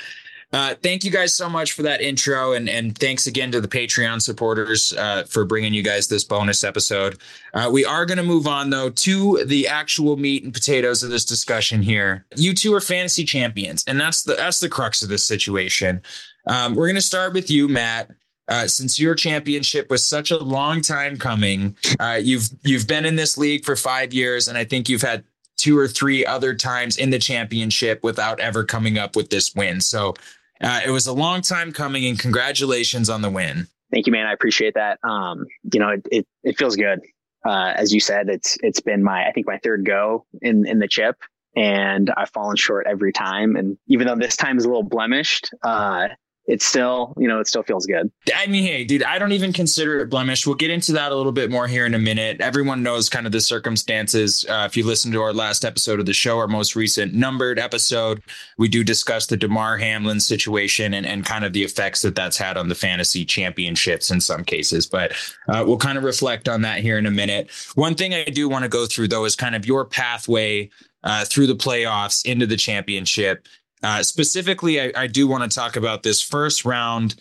uh, 0.53 0.75
thank 0.81 1.03
you 1.03 1.11
guys 1.11 1.33
so 1.33 1.49
much 1.49 1.73
for 1.73 1.81
that 1.83 1.99
intro, 2.01 2.53
and 2.53 2.69
and 2.69 2.97
thanks 2.97 3.27
again 3.27 3.51
to 3.51 3.59
the 3.59 3.67
Patreon 3.67 4.21
supporters 4.21 4.93
uh, 4.93 5.23
for 5.23 5.43
bringing 5.43 5.73
you 5.73 5.83
guys 5.83 6.07
this 6.07 6.23
bonus 6.23 6.63
episode. 6.63 7.17
Uh, 7.53 7.69
we 7.71 7.83
are 7.83 8.05
going 8.05 8.17
to 8.17 8.23
move 8.23 8.47
on 8.47 8.69
though 8.69 8.89
to 8.89 9.43
the 9.45 9.67
actual 9.67 10.15
meat 10.15 10.45
and 10.45 10.53
potatoes 10.53 11.03
of 11.03 11.09
this 11.09 11.25
discussion 11.25 11.81
here. 11.81 12.25
You 12.37 12.53
two 12.53 12.73
are 12.73 12.79
fantasy 12.79 13.25
champions, 13.25 13.83
and 13.87 13.99
that's 13.99 14.23
the 14.23 14.35
that's 14.35 14.59
the 14.61 14.69
crux 14.69 15.01
of 15.03 15.09
this 15.09 15.25
situation. 15.25 16.01
Um, 16.47 16.75
we're 16.75 16.87
going 16.87 16.95
to 16.95 17.01
start 17.01 17.33
with 17.33 17.51
you, 17.51 17.67
Matt. 17.67 18.09
Uh, 18.47 18.67
since 18.67 18.99
your 18.99 19.13
championship 19.13 19.89
was 19.89 20.05
such 20.05 20.31
a 20.31 20.37
long 20.37 20.81
time 20.81 21.17
coming, 21.17 21.75
uh, 21.99 22.19
you've 22.21 22.49
you've 22.63 22.87
been 22.87 23.05
in 23.05 23.15
this 23.15 23.37
league 23.37 23.65
for 23.65 23.75
five 23.75 24.13
years, 24.13 24.47
and 24.47 24.57
I 24.57 24.63
think 24.63 24.87
you've 24.87 25.01
had 25.01 25.23
two 25.57 25.77
or 25.77 25.87
three 25.87 26.25
other 26.25 26.53
times 26.53 26.97
in 26.97 27.09
the 27.09 27.19
championship 27.19 28.03
without 28.03 28.39
ever 28.39 28.63
coming 28.63 28.97
up 28.97 29.15
with 29.15 29.29
this 29.29 29.53
win. 29.55 29.81
So 29.81 30.13
uh, 30.61 30.81
it 30.85 30.91
was 30.91 31.07
a 31.07 31.13
long 31.13 31.41
time 31.41 31.71
coming, 31.71 32.05
and 32.05 32.17
congratulations 32.17 33.09
on 33.09 33.21
the 33.21 33.29
win. 33.29 33.67
thank 33.91 34.05
you, 34.05 34.11
man. 34.11 34.25
I 34.25 34.33
appreciate 34.33 34.75
that. 34.75 34.99
Um, 35.03 35.45
you 35.73 35.79
know, 35.79 35.89
it, 35.89 36.07
it, 36.11 36.27
it 36.43 36.57
feels 36.57 36.75
good. 36.75 36.99
Uh, 37.45 37.73
as 37.75 37.93
you 37.93 37.99
said, 37.99 38.29
it's, 38.29 38.57
it's 38.61 38.79
been 38.81 39.03
my, 39.03 39.27
I 39.27 39.31
think 39.31 39.47
my 39.47 39.57
third 39.59 39.85
go 39.85 40.25
in, 40.41 40.67
in 40.67 40.79
the 40.79 40.87
chip 40.87 41.15
and 41.55 42.11
I've 42.15 42.29
fallen 42.29 42.55
short 42.57 42.87
every 42.87 43.13
time. 43.13 43.55
And 43.55 43.77
even 43.87 44.07
though 44.07 44.15
this 44.15 44.35
time 44.35 44.57
is 44.57 44.65
a 44.65 44.67
little 44.67 44.83
blemished, 44.83 45.51
uh, 45.63 46.09
it's 46.47 46.65
still, 46.65 47.13
you 47.17 47.27
know, 47.27 47.41
it 47.41 47.47
still 47.47 47.63
feels 47.63 47.85
good. 47.85 48.09
I 48.33 48.47
mean, 48.47 48.63
hey, 48.63 48.85
dude, 48.85 49.03
I 49.03 49.19
don't 49.19 49.33
even 49.33 49.51
consider 49.51 49.99
it 49.99 50.09
blemish. 50.09 50.47
We'll 50.47 50.55
get 50.55 50.71
into 50.71 50.93
that 50.93 51.11
a 51.11 51.15
little 51.15 51.33
bit 51.33 51.51
more 51.51 51.67
here 51.67 51.85
in 51.85 51.93
a 51.93 51.99
minute. 51.99 52.39
Everyone 52.39 52.81
knows 52.81 53.09
kind 53.09 53.25
of 53.25 53.33
the 53.33 53.41
circumstances. 53.41 54.45
Uh, 54.47 54.63
if 54.65 54.77
you 54.77 54.85
listen 54.85 55.11
to 55.11 55.21
our 55.21 55.33
last 55.33 55.65
episode 55.65 55.99
of 55.99 56.05
the 56.05 56.13
show, 56.13 56.37
our 56.39 56.47
most 56.47 56.75
recent 56.75 57.13
numbered 57.13 57.59
episode, 57.59 58.23
we 58.57 58.69
do 58.69 58.83
discuss 58.83 59.25
the 59.25 59.35
Damar 59.35 59.77
Hamlin 59.77 60.21
situation 60.21 60.93
and, 60.93 61.05
and 61.05 61.25
kind 61.25 61.43
of 61.43 61.51
the 61.51 61.63
effects 61.63 62.01
that 62.03 62.15
that's 62.15 62.37
had 62.37 62.55
on 62.55 62.69
the 62.69 62.75
fantasy 62.75 63.25
championships 63.25 64.09
in 64.09 64.21
some 64.21 64.45
cases. 64.45 64.87
But 64.87 65.11
uh, 65.49 65.65
we'll 65.67 65.77
kind 65.77 65.97
of 65.97 66.05
reflect 66.05 66.47
on 66.47 66.61
that 66.61 66.79
here 66.79 66.97
in 66.97 67.05
a 67.05 67.11
minute. 67.11 67.51
One 67.75 67.93
thing 67.93 68.13
I 68.13 68.23
do 68.23 68.47
want 68.47 68.63
to 68.63 68.69
go 68.69 68.85
through, 68.85 69.09
though, 69.09 69.25
is 69.25 69.35
kind 69.35 69.55
of 69.55 69.65
your 69.65 69.83
pathway 69.83 70.69
uh, 71.03 71.25
through 71.25 71.47
the 71.47 71.55
playoffs 71.55 72.25
into 72.25 72.45
the 72.45 72.57
championship. 72.57 73.47
Uh, 73.83 74.03
specifically, 74.03 74.81
I, 74.81 74.91
I 74.95 75.07
do 75.07 75.27
want 75.27 75.49
to 75.49 75.55
talk 75.55 75.75
about 75.75 76.03
this 76.03 76.21
first 76.21 76.65
round 76.65 77.15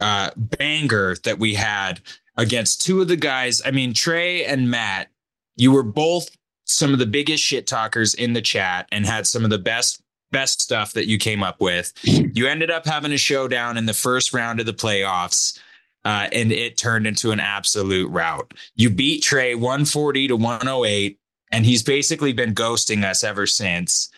uh, 0.00 0.30
banger 0.36 1.16
that 1.24 1.38
we 1.38 1.54
had 1.54 2.00
against 2.36 2.82
two 2.82 3.00
of 3.00 3.08
the 3.08 3.16
guys. 3.16 3.62
I 3.64 3.70
mean, 3.70 3.94
Trey 3.94 4.44
and 4.44 4.70
Matt, 4.70 5.08
you 5.56 5.72
were 5.72 5.82
both 5.82 6.36
some 6.64 6.92
of 6.92 6.98
the 6.98 7.06
biggest 7.06 7.42
shit 7.42 7.66
talkers 7.66 8.14
in 8.14 8.32
the 8.32 8.42
chat 8.42 8.88
and 8.90 9.04
had 9.04 9.26
some 9.26 9.44
of 9.44 9.50
the 9.50 9.58
best 9.58 10.02
best 10.32 10.62
stuff 10.62 10.92
that 10.92 11.06
you 11.06 11.18
came 11.18 11.42
up 11.42 11.60
with. 11.60 11.92
You 12.04 12.46
ended 12.46 12.70
up 12.70 12.86
having 12.86 13.12
a 13.12 13.18
showdown 13.18 13.76
in 13.76 13.86
the 13.86 13.92
first 13.92 14.32
round 14.32 14.60
of 14.60 14.66
the 14.66 14.72
playoffs. 14.72 15.58
Uh, 16.04 16.28
and 16.32 16.50
it 16.50 16.78
turned 16.78 17.06
into 17.06 17.30
an 17.30 17.40
absolute 17.40 18.08
rout. 18.08 18.54
You 18.74 18.88
beat 18.88 19.22
Trey 19.22 19.54
140 19.54 20.28
to 20.28 20.36
108, 20.36 21.18
and 21.50 21.66
he's 21.66 21.82
basically 21.82 22.32
been 22.32 22.54
ghosting 22.54 23.04
us 23.04 23.22
ever 23.22 23.46
since. 23.46 24.08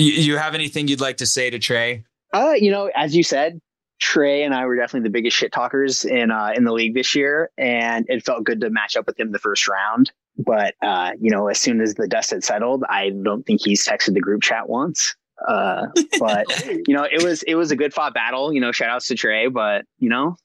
You, 0.00 0.12
you 0.12 0.36
have 0.38 0.54
anything 0.54 0.88
you'd 0.88 1.00
like 1.00 1.18
to 1.18 1.26
say 1.26 1.50
to 1.50 1.58
Trey? 1.58 2.04
Uh, 2.32 2.54
you 2.56 2.70
know, 2.70 2.90
as 2.94 3.14
you 3.14 3.22
said, 3.22 3.60
Trey 4.00 4.44
and 4.44 4.54
I 4.54 4.64
were 4.64 4.76
definitely 4.76 5.08
the 5.08 5.12
biggest 5.12 5.36
shit 5.36 5.52
talkers 5.52 6.06
in 6.06 6.30
uh, 6.30 6.52
in 6.56 6.64
the 6.64 6.72
league 6.72 6.94
this 6.94 7.14
year, 7.14 7.50
and 7.58 8.06
it 8.08 8.24
felt 8.24 8.44
good 8.44 8.62
to 8.62 8.70
match 8.70 8.96
up 8.96 9.06
with 9.06 9.20
him 9.20 9.30
the 9.30 9.38
first 9.38 9.68
round. 9.68 10.10
But 10.38 10.74
uh, 10.80 11.12
you 11.20 11.30
know, 11.30 11.48
as 11.48 11.60
soon 11.60 11.82
as 11.82 11.94
the 11.94 12.08
dust 12.08 12.30
had 12.30 12.42
settled, 12.42 12.82
I 12.88 13.10
don't 13.10 13.44
think 13.44 13.60
he's 13.62 13.86
texted 13.86 14.14
the 14.14 14.20
group 14.20 14.42
chat 14.42 14.70
once. 14.70 15.14
Uh, 15.46 15.88
but 16.18 16.46
you 16.86 16.94
know, 16.94 17.04
it 17.04 17.22
was 17.22 17.42
it 17.42 17.56
was 17.56 17.70
a 17.70 17.76
good 17.76 17.92
fought 17.92 18.14
battle. 18.14 18.54
You 18.54 18.60
know, 18.60 18.72
shout 18.72 18.88
outs 18.88 19.08
to 19.08 19.14
Trey, 19.16 19.48
but 19.48 19.84
you 19.98 20.08
know, 20.08 20.36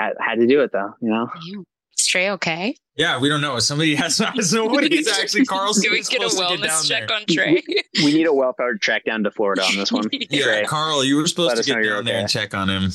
had, 0.00 0.14
had 0.18 0.40
to 0.40 0.46
do 0.48 0.62
it 0.62 0.72
though. 0.72 0.94
You 1.00 1.10
know, 1.10 1.28
Yeah. 1.46 1.60
It's 2.14 2.20
Trey 2.20 2.30
okay? 2.30 2.76
Yeah, 2.96 3.18
we 3.18 3.28
don't 3.28 3.40
know. 3.40 3.58
Somebody 3.58 3.96
has 3.96 4.20
nobody 4.52 4.98
is 4.98 5.08
actually 5.08 5.44
Carl's 5.46 5.80
Do 5.80 5.90
we 5.90 5.96
get 5.96 6.22
a 6.22 6.30
supposed 6.30 6.38
get 6.38 6.60
wellness 6.60 6.88
check 6.88 7.08
there. 7.08 7.16
on 7.16 7.24
Trey? 7.28 7.62
We 8.04 8.14
need 8.14 8.28
a 8.28 8.32
well-powered 8.32 8.80
trek 8.80 9.04
down 9.04 9.24
to 9.24 9.32
Florida 9.32 9.62
on 9.64 9.76
this 9.76 9.90
one. 9.90 10.08
Yeah, 10.30 10.44
Trey. 10.44 10.64
Carl, 10.64 11.04
you 11.04 11.16
were 11.16 11.26
supposed 11.26 11.56
Let 11.56 11.64
to 11.64 11.66
get 11.68 11.74
down 11.74 11.84
you're 11.84 12.02
there 12.04 12.20
and 12.20 12.28
check 12.28 12.54
on 12.54 12.70
him. 12.70 12.90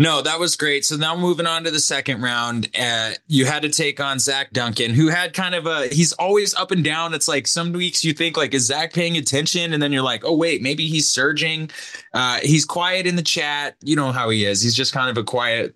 No, 0.00 0.20
that 0.20 0.40
was 0.40 0.56
great. 0.56 0.84
So 0.84 0.96
now 0.96 1.16
moving 1.16 1.46
on 1.46 1.62
to 1.64 1.70
the 1.70 1.78
second 1.78 2.22
round, 2.22 2.68
uh, 2.78 3.12
you 3.28 3.46
had 3.46 3.62
to 3.62 3.68
take 3.68 4.00
on 4.00 4.18
Zach 4.18 4.50
Duncan, 4.52 4.92
who 4.92 5.08
had 5.08 5.32
kind 5.32 5.54
of 5.54 5.66
a. 5.66 5.86
He's 5.86 6.12
always 6.14 6.52
up 6.54 6.72
and 6.72 6.82
down. 6.82 7.14
It's 7.14 7.28
like 7.28 7.46
some 7.46 7.72
weeks 7.72 8.04
you 8.04 8.12
think 8.12 8.36
like, 8.36 8.52
is 8.52 8.66
Zach 8.66 8.92
paying 8.92 9.16
attention, 9.16 9.72
and 9.72 9.80
then 9.80 9.92
you're 9.92 10.02
like, 10.02 10.22
oh 10.24 10.36
wait, 10.36 10.60
maybe 10.60 10.88
he's 10.88 11.08
surging. 11.08 11.70
Uh, 12.12 12.40
he's 12.42 12.64
quiet 12.64 13.06
in 13.06 13.14
the 13.14 13.22
chat. 13.22 13.76
You 13.82 13.94
know 13.94 14.10
how 14.10 14.28
he 14.28 14.44
is. 14.44 14.60
He's 14.60 14.74
just 14.74 14.92
kind 14.92 15.08
of 15.08 15.16
a 15.16 15.24
quiet, 15.24 15.74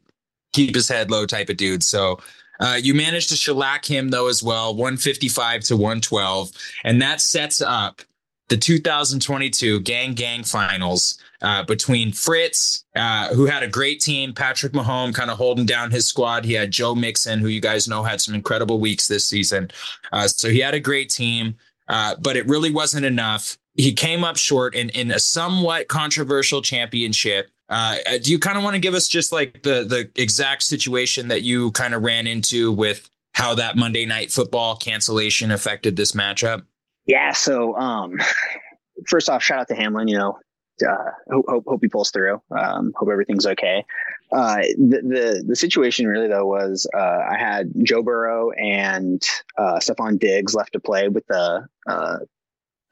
keep 0.53 0.75
his 0.75 0.89
head 0.89 1.09
low 1.11 1.25
type 1.25 1.49
of 1.49 1.57
dude. 1.57 1.85
So. 1.85 2.19
Uh, 2.61 2.79
you 2.81 2.95
managed 2.95 3.31
to 3.31 3.37
shellac 3.37 3.85
him 3.85 4.11
though 4.11 4.29
as 4.29 4.43
well, 4.43 4.75
155 4.75 5.63
to 5.63 5.77
112, 5.77 6.51
and 6.85 7.01
that 7.01 7.21
sets 7.21 7.61
up 7.61 8.03
the 8.51 8.57
2022 8.57 9.81
Gang 9.81 10.13
Gang 10.13 10.43
Finals 10.43 11.19
uh, 11.41 11.63
between 11.63 12.13
Fritz, 12.13 12.85
uh, 12.97 13.29
who 13.29 13.47
had 13.47 13.63
a 13.63 13.69
great 13.69 14.01
team, 14.01 14.35
Patrick 14.35 14.73
Mahomes 14.73 15.15
kind 15.15 15.31
of 15.31 15.39
holding 15.39 15.65
down 15.65 15.91
his 15.91 16.07
squad. 16.07 16.45
He 16.45 16.53
had 16.53 16.71
Joe 16.71 16.95
Mixon, 16.95 17.39
who 17.39 17.47
you 17.47 17.61
guys 17.61 17.89
know 17.89 18.03
had 18.03 18.21
some 18.21 18.35
incredible 18.35 18.81
weeks 18.81 19.09
this 19.09 19.27
season. 19.27 19.71
Uh, 20.13 20.29
so 20.29 20.51
he 20.51 20.59
had 20.59 20.75
a 20.75 20.81
great 20.81 21.11
team, 21.11 21.55
uh, 21.89 22.17
but 22.21 22.37
it 22.37 22.47
really 22.47 22.73
wasn't 22.73 23.07
enough. 23.07 23.57
He 23.75 23.93
came 23.93 24.25
up 24.25 24.37
short 24.37 24.75
in, 24.75 24.91
in 24.91 25.13
a 25.13 25.21
somewhat 25.21 25.89
controversial 25.89 26.61
championship. 26.61 27.51
Uh, 27.71 27.97
do 28.21 28.33
you 28.33 28.39
kind 28.39 28.59
of 28.59 28.65
want 28.65 28.75
to 28.75 28.81
give 28.81 28.95
us 28.95 29.09
just 29.09 29.33
like 29.33 29.63
the 29.63 29.85
the 29.85 30.11
exact 30.21 30.63
situation 30.63 31.29
that 31.29 31.43
you 31.43 31.71
kind 31.71 31.95
of 31.95 32.03
ran 32.03 32.27
into 32.27 32.73
with 32.73 33.09
how 33.33 33.55
that 33.55 33.77
Monday 33.77 34.05
night 34.05 34.33
football 34.33 34.77
cancellation 34.77 35.53
affected 35.53 35.97
this 35.97 36.13
matchup? 36.13 36.65
Yeah. 37.07 37.33
So, 37.33 37.77
um, 37.77 38.19
first 39.07 39.31
off, 39.31 39.43
shout 39.43 39.61
out 39.61 39.69
to 39.69 39.77
Hamlin. 39.77 40.09
You 40.09 40.19
know, 40.19 40.39
uh, 40.87 41.11
hope, 41.31 41.45
hope 41.49 41.65
hope 41.67 41.81
he 41.81 41.89
pulls 41.89 42.11
through. 42.11 42.43
Um, 42.51 42.93
hope 42.97 43.09
everything's 43.11 43.47
okay. 43.47 43.85
Uh, 44.33 44.59
the, 44.79 45.01
the 45.03 45.45
the 45.49 45.57
situation 45.57 46.07
really 46.07 46.29
though 46.29 46.47
was 46.47 46.89
uh, 46.95 47.21
I 47.31 47.37
had 47.39 47.73
Joe 47.83 48.03
Burrow 48.03 48.51
and 48.53 49.23
uh, 49.59 49.79
Stefon 49.79 50.19
Diggs 50.19 50.55
left 50.55 50.73
to 50.73 50.81
play 50.81 51.09
with 51.09 51.27
the 51.27 51.67
uh, 51.89 52.19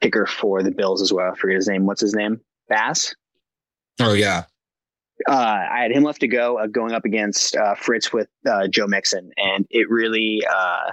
kicker 0.01 0.25
for 0.25 0.63
the 0.63 0.71
Bills 0.71 1.01
as 1.01 1.13
well. 1.13 1.31
I 1.31 1.35
forget 1.35 1.55
his 1.55 1.67
name. 1.67 1.85
What's 1.85 2.01
his 2.01 2.13
name? 2.13 2.41
Bass. 2.67 3.15
Oh 4.01 4.13
yeah, 4.13 4.43
uh, 5.27 5.33
I 5.71 5.81
had 5.81 5.91
him 5.91 6.03
left 6.03 6.21
to 6.21 6.27
go, 6.27 6.59
uh, 6.59 6.67
going 6.67 6.93
up 6.93 7.05
against 7.05 7.55
uh, 7.55 7.75
Fritz 7.75 8.13
with 8.13 8.27
uh, 8.47 8.67
Joe 8.67 8.87
Mixon, 8.87 9.31
and 9.37 9.65
it 9.69 9.89
really, 9.89 10.43
uh, 10.49 10.91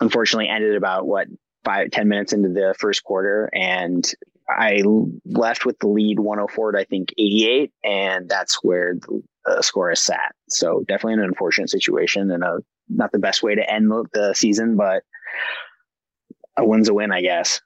unfortunately, 0.00 0.48
ended 0.48 0.76
about 0.76 1.06
what 1.06 1.28
five 1.64 1.90
ten 1.90 2.08
minutes 2.08 2.32
into 2.32 2.48
the 2.48 2.74
first 2.78 3.04
quarter, 3.04 3.48
and 3.52 4.10
I 4.48 4.82
left 5.24 5.64
with 5.64 5.78
the 5.78 5.88
lead 5.88 6.18
104 6.18 6.72
to 6.72 6.78
I 6.78 6.84
think 6.84 7.10
88, 7.16 7.72
and 7.82 8.28
that's 8.28 8.62
where 8.62 8.96
the 9.46 9.62
score 9.62 9.90
is 9.90 10.02
sat. 10.02 10.34
So 10.50 10.84
definitely 10.86 11.14
an 11.14 11.20
unfortunate 11.20 11.70
situation, 11.70 12.30
and 12.30 12.42
a 12.42 12.58
not 12.88 13.12
the 13.12 13.18
best 13.18 13.42
way 13.42 13.54
to 13.54 13.70
end 13.70 13.90
the 14.12 14.34
season, 14.34 14.76
but 14.76 15.04
a 16.56 16.66
win's 16.66 16.88
a 16.88 16.94
win, 16.94 17.12
I 17.12 17.22
guess. 17.22 17.60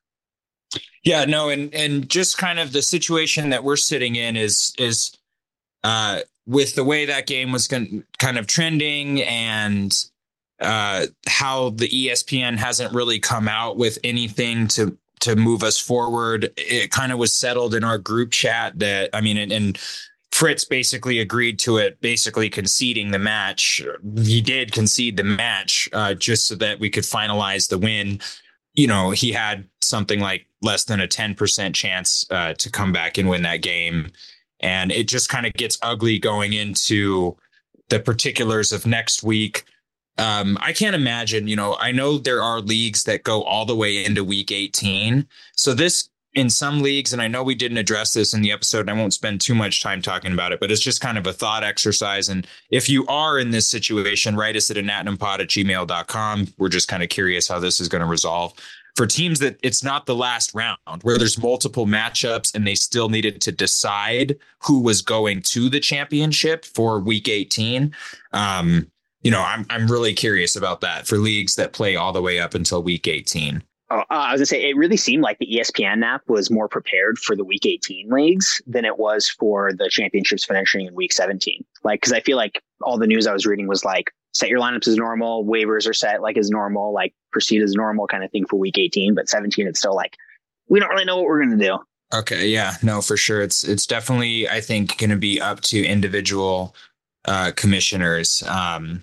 Yeah, 1.03 1.25
no, 1.25 1.49
and 1.49 1.75
and 1.75 2.09
just 2.09 2.39
kind 2.39 2.59
of 2.59 2.73
the 2.73 2.83
situation 2.83 3.51
that 3.51 3.65
we're 3.65 3.77
sitting 3.77 4.17
in 4.17 4.37
is 4.37 4.75
is 4.79 5.17
uh 5.85 6.21
with 6.47 6.75
the 6.75 6.85
way 6.85 7.05
that 7.05 7.27
game 7.27 7.53
was 7.53 7.69
going 7.69 8.05
kind 8.19 8.39
of 8.39 8.47
trending 8.47 9.23
and 9.23 10.07
uh 10.61 11.07
how 11.27 11.71
the 11.71 11.89
ESPN 11.89 12.57
hasn't 12.57 12.93
really 12.95 13.19
come 13.19 13.49
out 13.49 13.77
with 13.77 13.99
anything 14.05 14.67
to 14.69 14.97
to 15.21 15.35
move 15.35 15.65
us 15.65 15.79
forward. 15.79 16.53
It 16.57 16.91
kind 16.91 17.11
of 17.11 17.19
was 17.19 17.35
settled 17.35 17.75
in 17.75 17.83
our 17.85 17.99
group 17.99 18.31
chat 18.31 18.79
that 18.79 19.11
I 19.13 19.21
mean 19.21 19.37
and, 19.37 19.53
and 19.53 19.79
Fritz 20.39 20.65
basically 20.65 21.19
agreed 21.19 21.59
to 21.61 21.79
it, 21.79 22.01
basically 22.01 22.49
conceding 22.49 23.11
the 23.11 23.19
match. 23.19 23.83
He 24.19 24.41
did 24.41 24.71
concede 24.73 25.17
the 25.17 25.25
match 25.25 25.89
uh, 25.93 26.15
just 26.15 26.47
so 26.47 26.55
that 26.57 26.79
we 26.79 26.91
could 26.91 27.05
finalize 27.05 27.69
the 27.69 27.79
win. 27.79 28.21
You 28.75 28.87
know, 28.87 29.11
he 29.11 29.33
had 29.33 29.67
something 29.81 30.21
like 30.21 30.47
less 30.63 30.85
than 30.85 31.01
a 31.01 31.09
10% 31.09 31.75
chance 31.75 32.25
uh, 32.31 32.55
to 32.55 32.71
come 32.71 32.93
back 32.93 33.19
and 33.19 33.29
win 33.29 33.43
that 33.43 33.63
game. 33.63 34.13
And 34.61 34.91
it 34.91 35.09
just 35.09 35.29
kind 35.29 35.47
of 35.47 35.53
gets 35.55 35.79
ugly 35.83 36.19
going 36.19 36.53
into 36.53 37.37
the 37.89 38.01
particulars 38.01 38.73
of 38.73 38.87
next 38.87 39.23
week. 39.23 39.65
Um, 40.19 40.59
I 40.61 40.73
can't 40.73 40.97
imagine, 40.97 41.47
you 41.47 41.57
know, 41.57 41.77
I 41.79 41.93
know 41.93 42.19
there 42.19 42.43
are 42.43 42.61
leagues 42.61 43.05
that 43.05 43.23
go 43.23 43.43
all 43.45 43.65
the 43.65 43.77
way 43.77 44.05
into 44.05 44.25
week 44.25 44.51
18. 44.51 45.27
So 45.55 45.75
this 45.75 46.11
in 46.35 46.51
some 46.51 46.83
leagues, 46.83 47.13
and 47.13 47.23
I 47.23 47.29
know 47.29 47.43
we 47.43 47.55
didn't 47.55 47.79
address 47.79 48.13
this 48.13 48.35
in 48.35 48.43
the 48.43 48.53
episode, 48.53 48.81
and 48.81 48.91
I 48.91 48.93
won't 48.93 49.15
spend 49.15 49.41
too 49.41 49.55
much 49.55 49.83
time 49.83 50.03
talking 50.03 50.33
about 50.33 50.53
it, 50.53 50.61
but 50.61 50.71
it's 50.71 50.81
just 50.81 51.01
kind 51.01 51.19
of 51.19 51.27
a 51.27 51.33
thought 51.33 51.65
exercise. 51.65 52.29
And 52.29 52.47
if 52.71 52.89
you 52.89 53.07
are 53.07 53.39
in 53.39 53.51
this 53.51 53.67
situation, 53.67 54.37
write 54.37 54.57
us 54.57 54.71
at 54.71 54.77
anatnumpod 54.77 55.41
at 55.41 55.49
gmail.com. 55.49 56.49
We're 56.59 56.69
just 56.69 56.89
kind 56.89 57.03
of 57.03 57.09
curious 57.09 57.49
how 57.49 57.59
this 57.59 57.81
is 57.81 57.89
going 57.89 58.03
to 58.03 58.07
resolve. 58.07 58.53
For 58.99 59.07
teams 59.07 59.39
that 59.39 59.61
it's 59.63 59.85
not 59.85 60.07
the 60.07 60.17
last 60.17 60.53
round 60.57 60.81
where 61.03 61.19
there's 61.19 61.39
multiple 61.39 61.87
matchups 61.87 62.53
and 62.53 62.67
they 62.67 62.75
still 62.75 63.09
needed 63.09 63.41
to 63.43 63.53
decide 63.53 64.37
who 64.65 64.81
was 64.81 65.03
going 65.03 65.43
to 65.43 65.69
the 65.69 65.79
championship 65.79 66.65
for 66.65 66.99
week 66.99 67.29
18. 67.29 67.95
Um, 68.33 68.91
you 69.23 69.31
know, 69.31 69.41
I'm 69.41 69.65
I'm 69.71 69.87
really 69.87 70.15
curious 70.15 70.57
about 70.57 70.81
that 70.81 71.07
for 71.07 71.17
leagues 71.17 71.55
that 71.55 71.73
play 71.73 71.95
all 71.95 72.13
the 72.13 72.21
way 72.21 72.41
up 72.41 72.55
until 72.55 72.83
week 72.83 73.07
18. 73.07 73.63
Oh, 73.91 74.01
uh, 74.01 74.05
I 74.11 74.33
was 74.33 74.41
gonna 74.41 74.47
say 74.47 74.69
it 74.69 74.77
really 74.77 74.97
seemed 74.97 75.23
like 75.23 75.39
the 75.39 75.47
ESPN 75.47 76.05
app 76.05 76.23
was 76.27 76.51
more 76.51 76.67
prepared 76.67 77.21
for 77.21 77.37
the 77.37 77.45
Week 77.45 77.67
18 77.67 78.11
leagues 78.11 78.61
than 78.67 78.85
it 78.85 78.99
was 78.99 79.29
for 79.29 79.73
the 79.73 79.89
championships 79.89 80.45
finishing 80.45 80.87
in 80.87 80.95
Week 80.97 81.13
17. 81.13 81.65
Like, 81.85 82.01
because 82.01 82.13
I 82.13 82.19
feel 82.21 82.37
like 82.37 82.61
all 82.83 82.99
the 82.99 83.07
news 83.07 83.29
I 83.29 83.33
was 83.33 83.47
reading 83.47 83.69
was 83.69 83.85
like 83.85 84.13
set 84.39 84.49
your 84.49 84.61
lineups 84.61 84.87
as 84.87 84.97
normal, 84.97 85.45
waivers 85.45 85.89
are 85.89 85.95
set 85.95 86.23
like 86.23 86.39
as 86.39 86.49
normal, 86.49 86.93
like 86.93 87.13
proceed 87.33 87.61
as 87.61 87.75
normal 87.75 88.07
kind 88.07 88.23
of 88.23 88.31
thing 88.31 88.47
for 88.47 88.57
Week 88.57 88.79
18. 88.79 89.15
But 89.15 89.29
17, 89.29 89.67
it's 89.67 89.81
still 89.81 89.97
like 89.97 90.17
we 90.69 90.79
don't 90.79 90.91
really 90.91 91.05
know 91.05 91.17
what 91.17 91.27
we're 91.27 91.43
gonna 91.43 91.57
do. 91.57 91.79
Okay, 92.15 92.49
yeah, 92.49 92.77
no, 92.83 93.03
for 93.03 93.17
sure. 93.17 93.43
It's 93.43 93.65
it's 93.65 93.87
definitely 93.87 94.49
I 94.49 94.61
think 94.61 94.97
going 94.97 95.11
to 95.11 95.17
be 95.17 95.41
up 95.41 95.61
to 95.63 95.85
individual 95.85 96.75
uh, 97.27 97.53
commissioners. 97.55 98.43
Um, 98.45 99.03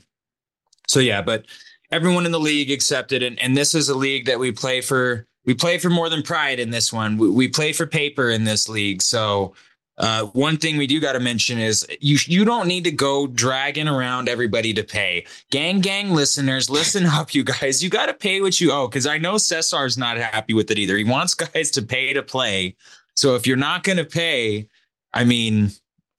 so 0.88 1.00
yeah, 1.00 1.22
but 1.22 1.46
everyone 1.92 2.26
in 2.26 2.32
the 2.32 2.40
league 2.40 2.72
accepted, 2.72 3.22
and 3.22 3.40
and 3.40 3.56
this 3.56 3.76
is 3.76 3.90
a 3.90 3.96
league 3.96 4.26
that 4.26 4.40
we 4.40 4.52
play 4.52 4.82
for. 4.82 5.28
We 5.46 5.54
play 5.54 5.78
for 5.78 5.92
more 5.92 6.10
than 6.10 6.24
pride 6.24 6.60
in 6.60 6.72
this 6.72 6.92
one. 6.92 7.18
We, 7.18 7.30
we 7.30 7.48
play 7.48 7.72
for 7.72 7.86
paper 7.86 8.32
in 8.32 8.46
this 8.46 8.68
league. 8.68 9.04
So 9.04 9.54
uh, 9.98 10.26
one 10.28 10.58
thing 10.58 10.78
we 10.78 10.88
do 10.88 11.00
got 11.00 11.14
to 11.14 11.20
mention 11.20 11.58
is 11.58 11.86
you 12.02 12.18
you 12.26 12.44
don't 12.44 12.68
need 12.68 12.84
to 12.84 12.92
go 12.92 13.28
dragging 13.28 13.88
around 13.88 14.28
everybody 14.28 14.74
to 14.74 14.84
pay. 14.84 15.26
Gang 15.52 15.80
gang 15.80 16.12
listeners, 16.12 16.70
listen 16.70 17.06
up, 17.06 17.34
you 17.34 17.44
guys. 17.44 17.84
You 17.84 17.90
got 17.90 18.08
to 18.08 18.14
pay 18.14 18.42
what 18.42 18.60
you 18.60 18.72
owe 18.72 18.88
because 18.88 19.08
I 19.08 19.18
know 19.18 19.38
Cesar's 19.38 19.98
not 19.98 20.18
happy 20.18 20.54
with 20.54 20.70
it 20.72 20.78
either. 20.78 20.98
He 20.98 21.06
wants 21.06 21.34
guys 21.36 21.72
to 21.72 21.82
pay 21.82 22.14
to 22.14 22.24
play. 22.24 22.76
So 23.16 23.36
if 23.36 23.48
you're 23.48 23.58
not 23.58 23.84
going 23.84 23.98
to 23.98 24.06
pay, 24.06 24.68
I 25.14 25.24
mean, 25.24 25.72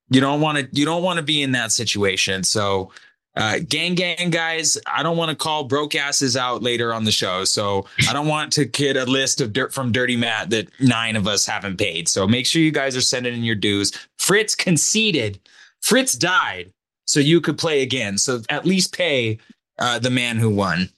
you 0.08 0.20
don't 0.20 0.40
want 0.40 0.58
to 0.58 0.68
you 0.72 0.86
don't 0.86 1.02
want 1.02 1.18
to 1.18 1.22
be 1.22 1.42
in 1.42 1.52
that 1.52 1.72
situation. 1.72 2.44
So 2.44 2.90
uh, 3.36 3.58
gang 3.68 3.94
gang 3.94 4.30
guys, 4.30 4.78
I 4.86 5.02
don't 5.02 5.16
want 5.16 5.30
to 5.30 5.36
call 5.36 5.64
broke 5.64 5.94
asses 5.94 6.36
out 6.36 6.62
later 6.62 6.94
on 6.94 7.04
the 7.04 7.12
show. 7.12 7.44
So 7.44 7.86
I 8.08 8.12
don't 8.12 8.26
want 8.26 8.52
to 8.54 8.64
get 8.64 8.96
a 8.96 9.04
list 9.04 9.40
of 9.40 9.52
dirt 9.52 9.74
from 9.74 9.92
Dirty 9.92 10.16
Matt 10.16 10.50
that 10.50 10.68
nine 10.80 11.16
of 11.16 11.26
us 11.26 11.44
haven't 11.44 11.78
paid. 11.78 12.08
So 12.08 12.26
make 12.26 12.46
sure 12.46 12.62
you 12.62 12.72
guys 12.72 12.96
are 12.96 13.02
sending 13.02 13.34
in 13.34 13.44
your 13.44 13.54
dues. 13.54 13.92
Fritz 14.18 14.54
conceded. 14.54 15.38
Fritz 15.82 16.14
died 16.14 16.72
so 17.06 17.20
you 17.20 17.40
could 17.40 17.58
play 17.58 17.82
again. 17.82 18.16
So 18.18 18.40
at 18.48 18.64
least 18.64 18.96
pay 18.96 19.38
uh, 19.78 19.98
the 19.98 20.10
man 20.10 20.38
who 20.38 20.50
won. 20.50 20.88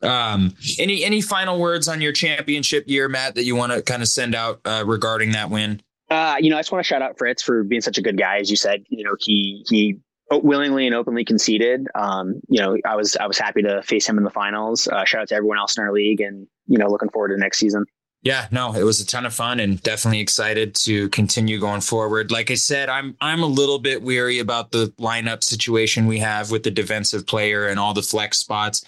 Um, 0.00 0.54
any 0.78 1.02
any 1.02 1.20
final 1.20 1.58
words 1.58 1.88
on 1.88 2.00
your 2.00 2.12
championship 2.12 2.84
year, 2.86 3.08
Matt, 3.08 3.34
that 3.34 3.42
you 3.42 3.56
want 3.56 3.72
to 3.72 3.82
kind 3.82 4.00
of 4.00 4.08
send 4.08 4.34
out 4.34 4.60
uh, 4.64 4.84
regarding 4.86 5.32
that 5.32 5.50
win? 5.50 5.82
Uh, 6.08 6.36
you 6.38 6.50
know, 6.50 6.56
I 6.56 6.60
just 6.60 6.70
want 6.70 6.84
to 6.84 6.88
shout 6.88 7.02
out 7.02 7.18
Fritz 7.18 7.42
for 7.42 7.64
being 7.64 7.80
such 7.80 7.98
a 7.98 8.02
good 8.02 8.16
guy. 8.16 8.38
As 8.38 8.48
you 8.48 8.56
said, 8.56 8.84
you 8.88 9.02
know, 9.02 9.16
he 9.18 9.64
he 9.68 9.98
willingly 10.30 10.86
and 10.86 10.94
openly 10.94 11.24
conceded. 11.24 11.86
Um, 11.94 12.40
you 12.48 12.60
know, 12.60 12.76
I 12.84 12.96
was 12.96 13.16
I 13.16 13.26
was 13.26 13.38
happy 13.38 13.62
to 13.62 13.82
face 13.82 14.08
him 14.08 14.18
in 14.18 14.24
the 14.24 14.30
finals. 14.30 14.86
Uh, 14.86 15.04
shout 15.04 15.22
out 15.22 15.28
to 15.28 15.34
everyone 15.34 15.58
else 15.58 15.76
in 15.76 15.84
our 15.84 15.92
league, 15.92 16.20
and 16.20 16.46
you 16.66 16.78
know, 16.78 16.88
looking 16.88 17.08
forward 17.10 17.28
to 17.28 17.36
next 17.36 17.58
season. 17.58 17.86
Yeah, 18.22 18.48
no, 18.50 18.74
it 18.74 18.82
was 18.82 19.00
a 19.00 19.06
ton 19.06 19.26
of 19.26 19.32
fun 19.32 19.60
and 19.60 19.80
definitely 19.82 20.20
excited 20.20 20.74
to 20.76 21.08
continue 21.10 21.60
going 21.60 21.80
forward. 21.80 22.32
Like 22.32 22.50
I 22.50 22.56
said, 22.56 22.88
I'm 22.88 23.16
I'm 23.20 23.42
a 23.42 23.46
little 23.46 23.78
bit 23.78 24.02
weary 24.02 24.40
about 24.40 24.72
the 24.72 24.92
lineup 24.98 25.44
situation 25.44 26.06
we 26.06 26.18
have 26.18 26.50
with 26.50 26.64
the 26.64 26.70
defensive 26.70 27.26
player 27.26 27.68
and 27.68 27.78
all 27.78 27.94
the 27.94 28.02
flex 28.02 28.38
spots. 28.38 28.84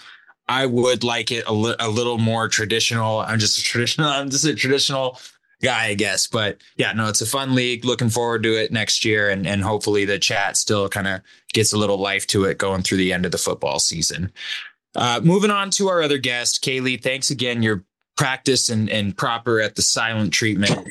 I 0.49 0.66
would 0.66 1.04
like 1.04 1.30
it 1.30 1.44
a, 1.47 1.52
li- 1.52 1.76
a 1.78 1.88
little 1.88 2.18
more 2.18 2.49
traditional. 2.49 3.20
I'm 3.20 3.38
just 3.38 3.59
a 3.59 3.62
traditional. 3.62 4.09
I'm 4.11 4.30
just 4.30 4.44
a 4.44 4.54
traditional 4.54 5.20
guy, 5.62 5.87
I 5.87 5.95
guess. 5.95 6.26
But 6.26 6.59
yeah, 6.76 6.93
no, 6.93 7.09
it's 7.09 7.21
a 7.21 7.26
fun 7.26 7.55
league. 7.55 7.85
Looking 7.85 8.11
forward 8.11 8.43
to 8.45 8.61
it 8.61 8.73
next 8.73 9.05
year, 9.05 9.31
and 9.31 9.47
and 9.47 9.62
hopefully 9.62 10.05
the 10.05 10.19
chat 10.19 10.57
still 10.57 10.88
kind 10.88 11.07
of 11.07 11.21
gets 11.52 11.73
a 11.73 11.79
little 11.79 11.99
life 11.99 12.26
to 12.29 12.45
it 12.45 12.59
going 12.59 12.83
through 12.83 12.99
the 12.99 13.12
end 13.12 13.25
of 13.26 13.33
the 13.33 13.38
football 13.38 13.79
season. 13.79 14.33
Uh, 14.97 15.21
moving 15.23 15.50
on 15.50 15.71
to 15.71 15.88
our 15.88 16.02
other 16.02 16.19
guest, 16.19 16.64
Kaylee. 16.64 17.02
Thanks 17.02 17.31
again. 17.31 17.62
You're 17.62 17.85
practiced 18.17 18.71
and, 18.71 18.90
and 18.90 19.17
proper 19.17 19.61
at 19.61 19.76
the 19.76 19.83
silent 19.83 20.33
treatment. 20.33 20.88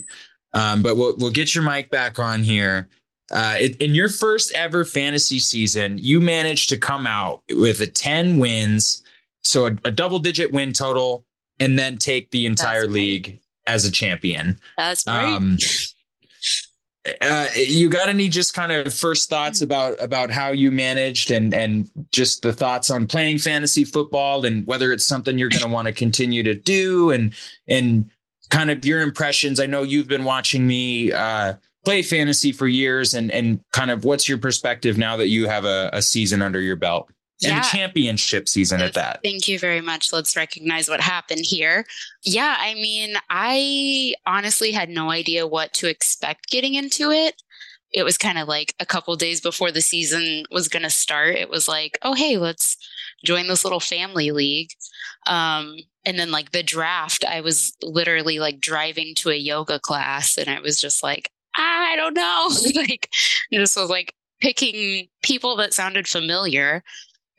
Um, 0.54 0.82
but 0.82 0.98
we'll 0.98 1.16
we'll 1.18 1.32
get 1.32 1.54
your 1.54 1.64
mic 1.64 1.92
back 1.92 2.18
on 2.18 2.44
here. 2.44 2.90
Uh, 3.32 3.58
in 3.80 3.94
your 3.94 4.10
first 4.10 4.52
ever 4.54 4.84
fantasy 4.84 5.38
season, 5.38 6.00
you 6.00 6.20
managed 6.20 6.70
to 6.70 6.78
come 6.78 7.06
out 7.06 7.44
with 7.54 7.80
a 7.80 7.86
10 7.86 8.40
wins, 8.40 9.04
so 9.44 9.68
a, 9.68 9.78
a 9.86 9.92
double 9.92 10.18
digit 10.18 10.52
win 10.52 10.74
total, 10.74 11.24
and 11.60 11.78
then 11.78 11.98
take 11.98 12.32
the 12.32 12.48
entire 12.48 12.82
That's 12.82 12.94
league. 12.94 13.40
As 13.70 13.86
a 13.86 13.92
champion. 13.92 14.60
That's 14.78 15.06
right. 15.08 15.24
Um, 15.24 15.58
uh, 17.22 17.48
you 17.56 17.90
got 17.90 18.10
any 18.10 18.28
just 18.28 18.54
kind 18.54 18.72
of 18.72 18.94
first 18.94 19.30
thoughts 19.30 19.62
about 19.62 19.96
about 20.02 20.30
how 20.30 20.50
you 20.50 20.70
managed 20.70 21.32
and 21.32 21.54
and 21.54 21.90
just 22.12 22.42
the 22.42 22.52
thoughts 22.52 22.90
on 22.90 23.08
playing 23.08 23.38
fantasy 23.38 23.86
football 23.86 24.46
and 24.46 24.68
whether 24.68 24.92
it's 24.92 25.06
something 25.06 25.38
you're 25.38 25.50
going 25.50 25.62
to 25.62 25.70
want 25.70 25.88
to 25.88 25.94
continue 25.94 26.44
to 26.44 26.54
do 26.54 27.12
and 27.12 27.34
and 27.68 28.10
kind 28.50 28.70
of 28.70 28.84
your 28.84 29.02
impressions. 29.02 29.60
I 29.60 29.66
know 29.66 29.84
you've 29.84 30.08
been 30.08 30.24
watching 30.26 30.68
me 30.68 31.12
uh, 31.12 31.54
play 31.86 32.02
fantasy 32.02 32.52
for 32.52 32.68
years 32.68 33.14
and 33.14 33.32
and 33.32 33.64
kind 33.72 33.92
of 33.92 34.04
what's 34.04 34.28
your 34.28 34.38
perspective 34.38 34.98
now 34.98 35.16
that 35.18 35.30
you 35.30 35.48
have 35.48 35.66
a, 35.66 35.90
a 35.94 36.02
season 36.02 36.42
under 36.42 36.60
your 36.60 36.76
belt 36.76 37.10
and 37.43 37.53
Yeah. 37.55 37.62
championship 37.62 38.50
season 38.50 38.81
at 38.81 38.93
that. 38.93 39.22
Thank 39.24 39.48
you 39.48 39.58
very 39.60 39.81
much. 39.81 40.12
Let's 40.12 40.36
recognize 40.36 40.89
what 40.89 41.00
happened 41.01 41.46
here. 41.46 41.86
Yeah, 42.24 42.55
I 42.60 42.74
mean, 42.74 43.15
I 43.29 44.15
honestly 44.25 44.72
had 44.72 44.89
no 44.89 45.10
idea 45.12 45.48
what 45.48 45.74
to 45.75 45.88
expect 45.88 46.50
getting 46.50 46.75
into 46.75 47.12
it. 47.12 47.41
It 47.91 48.03
was 48.03 48.17
kind 48.17 48.38
of 48.38 48.48
like 48.48 48.75
a 48.79 48.86
couple 48.86 49.15
days 49.15 49.41
before 49.41 49.72
the 49.72 49.81
season 49.81 50.43
was 50.51 50.67
going 50.67 50.84
to 50.84 50.89
start. 50.89 51.36
It 51.36 51.50
was 51.50 51.67
like, 51.67 51.98
oh, 52.01 52.13
hey, 52.13 52.38
let's 52.38 52.77
join 53.25 53.48
this 53.48 53.63
little 53.63 53.79
family 53.79 54.31
league. 54.31 54.69
Um, 55.25 55.77
and 56.05 56.19
then, 56.19 56.31
like, 56.31 56.51
the 56.51 56.63
draft, 56.63 57.25
I 57.25 57.41
was 57.41 57.75
literally 57.81 58.39
like 58.39 58.60
driving 58.60 59.15
to 59.15 59.29
a 59.31 59.36
yoga 59.36 59.79
class 59.79 60.38
and 60.38 60.50
I 60.50 60.60
was 60.60 60.79
just 60.79 61.01
like, 61.03 61.31
I 61.55 61.96
don't 61.96 62.13
know. 62.13 62.50
like, 62.75 63.10
this 63.51 63.75
was 63.75 63.89
like 63.89 64.13
picking 64.39 65.08
people 65.24 65.55
that 65.58 65.74
sounded 65.74 66.08
familiar 66.08 66.84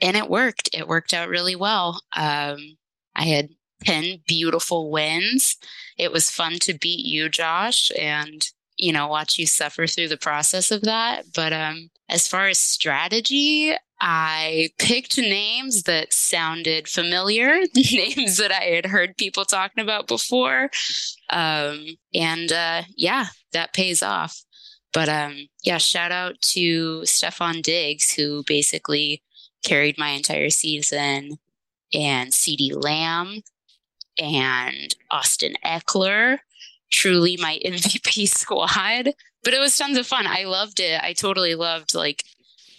and 0.01 0.17
it 0.17 0.29
worked. 0.29 0.71
It 0.73 0.89
worked 0.89 1.15
out 1.15 1.29
really 1.29 1.57
well. 1.57 2.03
Um, 2.17 2.77
I 3.15 3.25
had 3.25 3.51
10 3.85 4.23
beautiful 4.27 4.91
wins. 4.91 5.57
It 5.99 6.13
was 6.13 6.31
fun 6.31 6.59
to 6.61 6.75
beat 6.75 7.05
you, 7.05 7.29
Josh, 7.29 7.91
and 7.99 8.47
you 8.81 8.93
know, 8.93 9.07
watch 9.09 9.39
you 9.39 9.47
suffer 9.47 9.87
through 9.87 10.09
the 10.09 10.17
process 10.17 10.71
of 10.71 10.83
that. 10.83 11.27
But 11.35 11.53
um, 11.53 11.91
as 12.09 12.27
far 12.27 12.49
as 12.49 12.59
strategy, 12.59 13.75
I 14.01 14.71
picked 14.79 15.19
names 15.19 15.83
that 15.83 16.15
sounded 16.15 16.89
familiar, 16.89 17.61
names 17.75 18.39
that 18.39 18.51
I 18.51 18.65
had 18.65 18.87
heard 18.87 19.19
people 19.19 19.45
talking 19.45 19.83
about 19.83 20.09
before. 20.09 20.71
Um, 21.29 21.87
and 22.15 22.51
uh, 22.51 22.83
yeah, 22.97 23.27
that 23.53 23.75
pays 23.75 24.03
off. 24.03 24.43
But 24.93 25.09
um, 25.09 25.49
yeah, 25.63 25.79
shout 25.79 26.11
out 26.11 26.41
to 26.41 27.03
Stefon 27.03 27.63
Diggs, 27.63 28.13
who 28.13 28.43
basically 28.47 29.23
carried 29.63 29.99
my 29.99 30.11
entire 30.11 30.51
season, 30.51 31.39
and 31.93 32.33
CeeDee 32.33 32.83
Lamb 32.83 33.43
and 34.19 34.95
Austin 35.11 35.55
Ekeler, 35.65 36.39
truly 36.91 37.37
my 37.37 37.59
MVP 37.65 38.29
squad. 38.29 39.13
But 39.43 39.55
it 39.55 39.61
was 39.61 39.77
tons 39.77 39.97
of 39.97 40.07
fun. 40.07 40.27
I 40.27 40.45
loved 40.45 40.81
it. 40.81 41.01
I 41.03 41.15
totally 41.15 41.55
loved 41.55 41.95
like 41.95 42.25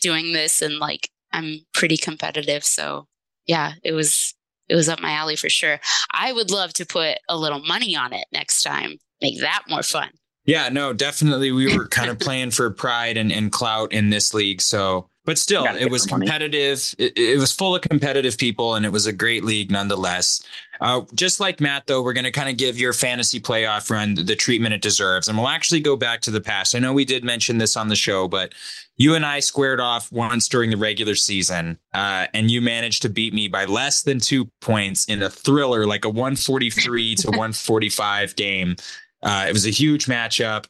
doing 0.02 0.34
this 0.34 0.62
and 0.62 0.78
like 0.78 1.10
I'm 1.32 1.60
pretty 1.74 1.98
competitive. 1.98 2.64
So 2.64 3.08
yeah, 3.48 3.74
it 3.84 3.94
was 3.94 4.36
it 4.70 4.76
was 4.76 4.88
up 4.88 5.02
my 5.02 5.12
alley 5.12 5.36
for 5.36 5.50
sure. 5.50 5.80
I 6.12 6.32
would 6.32 6.52
love 6.52 6.74
to 6.74 6.86
put 6.86 7.18
a 7.28 7.38
little 7.38 7.60
money 7.60 7.96
on 7.96 8.14
it 8.14 8.26
next 8.32 8.64
time. 8.64 8.98
Make 9.22 9.42
that 9.42 9.64
more 9.68 9.84
fun. 9.84 10.10
Yeah, 10.46 10.70
no, 10.70 10.94
definitely. 10.94 11.52
We 11.52 11.78
were 11.78 11.88
kind 11.88 12.10
of 12.10 12.20
playing 12.22 12.52
for 12.52 12.70
pride 12.72 13.18
and, 13.18 13.32
and 13.32 13.52
clout 13.52 13.92
in 13.92 14.10
this 14.10 14.34
league. 14.34 14.62
So, 14.62 15.08
but 15.24 15.38
still, 15.38 15.66
it 15.66 15.92
was 15.92 16.06
competitive. 16.06 16.96
It, 16.98 17.18
it 17.18 17.38
was 17.38 17.52
full 17.52 17.76
of 17.76 17.82
competitive 17.82 18.38
people, 18.38 18.76
and 18.76 18.86
it 18.86 18.92
was 18.92 19.06
a 19.06 19.14
great 19.14 19.44
league 19.44 19.70
nonetheless. 19.70 20.44
Uh, 20.80 21.02
just 21.14 21.40
like 21.40 21.62
Matt, 21.62 21.86
though, 21.86 22.02
we're 22.02 22.14
going 22.14 22.24
to 22.24 22.32
kind 22.32 22.50
of 22.50 22.58
give 22.58 22.80
your 22.80 22.92
fantasy 22.92 23.40
playoff 23.40 23.92
run 23.92 24.16
the 24.16 24.36
treatment 24.36 24.74
it 24.74 24.82
deserves. 24.82 25.28
And 25.28 25.38
we'll 25.38 25.48
actually 25.48 25.80
go 25.80 25.96
back 25.96 26.22
to 26.22 26.32
the 26.32 26.42
past. 26.42 26.74
I 26.74 26.80
know 26.80 26.92
we 26.92 27.06
did 27.06 27.24
mention 27.24 27.60
this 27.60 27.78
on 27.78 27.88
the 27.88 27.96
show, 27.96 28.28
but 28.28 28.56
you 28.98 29.14
and 29.14 29.24
I 29.24 29.42
squared 29.42 29.80
off 29.80 30.12
once 30.12 30.48
during 30.48 30.72
the 30.72 30.78
regular 30.78 31.16
season, 31.16 31.78
uh, 31.94 32.26
and 32.34 32.50
you 32.50 32.62
managed 32.62 33.04
to 33.04 33.10
beat 33.10 33.34
me 33.34 33.48
by 33.48 33.66
less 33.66 34.02
than 34.02 34.20
two 34.20 34.46
points 34.60 35.06
in 35.06 35.22
a 35.22 35.30
thriller, 35.30 35.86
like 35.86 36.04
a 36.04 36.10
143 36.10 37.16
to 37.16 37.28
145 37.28 38.36
game. 38.36 38.76
Uh, 39.22 39.46
it 39.48 39.54
was 39.54 39.68
a 39.68 39.72
huge 39.72 40.08
matchup, 40.08 40.66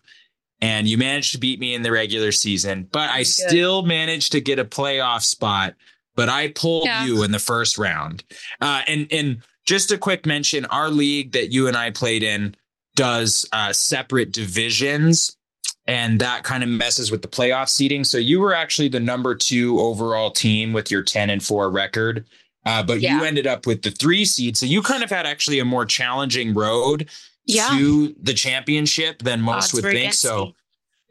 and 0.62 0.88
you 0.88 0.98
managed 0.98 1.32
to 1.34 1.38
beat 1.40 1.60
me 1.60 1.74
in 1.74 1.82
the 1.82 1.92
regular 1.92 2.32
season, 2.32 2.88
but 2.92 3.10
I 3.10 3.20
Good. 3.20 3.28
still 3.28 3.82
managed 3.84 4.32
to 4.34 4.42
get 4.42 4.60
a 4.60 4.66
playoff 4.66 5.24
spot. 5.24 5.76
But 6.16 6.28
I 6.30 6.50
pulled 6.50 6.86
Yeah. 6.86 7.06
you 7.06 7.24
in 7.24 7.32
the 7.32 7.40
first 7.40 7.78
round. 7.78 8.24
Uh, 8.60 8.82
and 8.88 9.08
and 9.12 9.42
just 9.66 9.92
a 9.92 9.98
quick 9.98 10.26
mention: 10.26 10.66
our 10.66 10.90
league 10.90 11.32
that 11.32 11.52
you 11.52 11.68
and 11.68 11.78
I 11.78 11.90
played 11.92 12.22
in 12.24 12.56
does 12.96 13.46
uh, 13.54 13.72
separate 13.72 14.32
divisions, 14.34 15.38
and 15.88 16.20
that 16.20 16.44
kind 16.44 16.64
of 16.64 16.70
messes 16.70 17.12
with 17.12 17.22
the 17.22 17.28
playoff 17.30 17.70
seating. 17.70 18.04
So 18.04 18.18
you 18.18 18.40
were 18.42 18.54
actually 18.54 18.90
the 18.90 19.00
number 19.00 19.34
two 19.36 19.80
overall 19.80 20.32
team 20.32 20.74
with 20.74 20.92
your 20.92 21.02
ten 21.02 21.30
and 21.30 21.42
four 21.44 21.72
record. 21.72 22.26
Uh, 22.66 22.84
but 22.84 23.02
you 23.02 23.24
ended 23.24 23.48
up 23.48 23.66
with 23.66 23.82
the 23.82 23.90
three 23.90 24.24
seed. 24.24 24.56
So 24.56 24.68
you 24.68 24.84
kind 24.84 25.04
of 25.04 25.10
had 25.10 25.26
actually 25.26 25.58
a 25.58 25.66
more 25.66 25.84
challenging 25.86 26.54
road 26.54 27.10
Yeah. 27.54 27.70
to 27.70 28.16
the 28.22 28.34
championship 28.34 29.22
than 29.22 29.42
most 29.42 29.74
Odds 29.74 29.74
would 29.74 29.92
think. 29.92 30.14
So 30.14 30.46
me. 30.46 30.56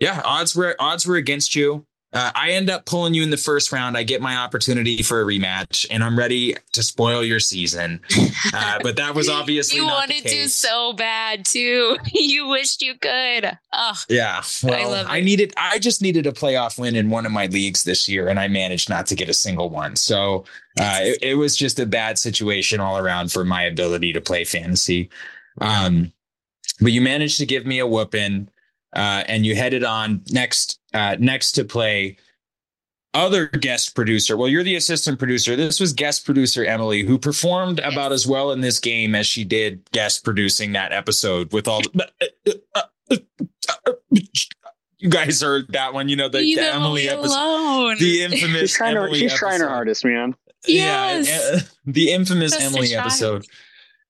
yeah, 0.01 0.23
odds 0.25 0.57
were 0.57 0.77
odds 0.79 1.07
were 1.07 1.17
against 1.17 1.55
you. 1.55 1.87
Uh, 2.13 2.33
I 2.35 2.53
end 2.53 2.69
up 2.69 2.87
pulling 2.87 3.15
you 3.15 3.23
in 3.23 3.31
the 3.31 3.37
first 3.37 3.71
round. 3.71 3.97
I 3.97 4.03
get 4.03 4.21
my 4.21 4.37
opportunity 4.37 5.01
for 5.03 5.21
a 5.21 5.25
rematch, 5.25 5.87
and 5.93 6.03
I'm 6.03 6.19
ready 6.19 6.57
to 6.73 6.83
spoil 6.83 7.23
your 7.25 7.41
season. 7.41 8.01
Uh, 8.53 8.79
but 8.83 8.97
that 8.97 9.15
was 9.15 9.29
obviously 9.29 9.79
you 9.79 9.85
wanted 9.87 10.25
to 10.25 10.49
so 10.49 10.95
bad 10.95 11.45
too. 11.45 11.97
you 12.13 12.49
wished 12.49 12.81
you 12.83 12.95
could. 12.95 13.59
Oh, 13.73 14.03
Yeah, 14.09 14.43
well, 14.63 14.91
love 14.91 15.07
I, 15.09 15.21
needed. 15.21 15.53
I 15.59 15.79
just 15.79 16.01
needed 16.01 16.27
a 16.27 16.33
playoff 16.33 16.79
win 16.79 16.97
in 16.97 17.11
one 17.11 17.27
of 17.27 17.33
my 17.33 17.47
leagues 17.47 17.85
this 17.85 18.09
year, 18.09 18.29
and 18.29 18.41
I 18.41 18.49
managed 18.49 18.89
not 18.89 19.07
to 19.09 19.15
get 19.15 19.29
a 19.29 19.35
single 19.35 19.69
one. 19.69 19.95
So 19.95 20.47
uh, 20.81 21.01
it, 21.03 21.19
it 21.23 21.35
was 21.35 21.55
just 21.55 21.79
a 21.79 21.87
bad 21.87 22.19
situation 22.19 22.81
all 22.81 22.97
around 22.97 23.31
for 23.31 23.45
my 23.45 23.63
ability 23.63 24.15
to 24.15 24.21
play 24.23 24.45
fantasy. 24.45 25.11
Um, 25.61 26.13
but 26.81 26.93
you 26.93 27.01
managed 27.01 27.39
to 27.39 27.47
give 27.47 27.67
me 27.67 27.79
a 27.79 27.87
whooping, 27.87 28.49
uh, 28.95 29.25
and 29.29 29.45
you 29.47 29.55
headed 29.57 29.85
on 29.85 30.23
next 30.31 30.79
uh, 30.95 31.17
next 31.19 31.53
to 31.53 31.65
play 31.65 32.17
other 33.13 33.49
guest 33.49 33.95
producer. 33.97 34.37
Well, 34.37 34.49
you're 34.49 34.63
the 34.63 34.77
assistant 34.77 35.19
producer. 35.19 35.57
This 35.57 35.81
was 35.81 35.93
guest 35.93 36.25
producer 36.25 36.65
Emily, 36.65 37.03
who 37.03 37.19
performed 37.19 37.81
about 37.81 38.13
as 38.13 38.27
well 38.27 38.53
in 38.53 38.61
this 38.61 38.79
game 38.79 39.15
as 39.17 39.27
she 39.27 39.43
did 39.45 39.89
guest 39.91 40.25
producing 40.25 40.73
that 40.73 40.93
episode 40.93 41.53
with 41.53 41.67
all. 41.67 41.81
The, 43.09 43.25
you 44.99 45.09
guys 45.09 45.41
heard 45.43 45.67
that 45.73 45.95
one, 45.95 46.09
you 46.09 46.17
know 46.17 46.29
the, 46.29 46.39
the 46.39 46.59
Emily 46.61 47.09
Emily 47.09 47.09
episode, 47.09 47.35
alone. 47.37 47.97
the 47.99 48.23
infamous 48.23 48.61
She's 48.61 48.75
trying, 48.75 48.97
her, 48.97 49.05
Emily 49.05 49.19
she's 49.19 49.35
trying 49.35 49.61
her 49.61 49.65
episode. 49.67 49.69
hardest, 49.75 50.05
man. 50.05 50.35
Yeah, 50.67 51.17
Yes. 51.21 51.29
uh, 51.55 51.61
the 51.87 52.11
infamous 52.13 52.53
Just 52.53 52.63
a 52.63 52.67
Emily 52.67 52.89
child. 52.89 53.01
episode. 53.07 53.47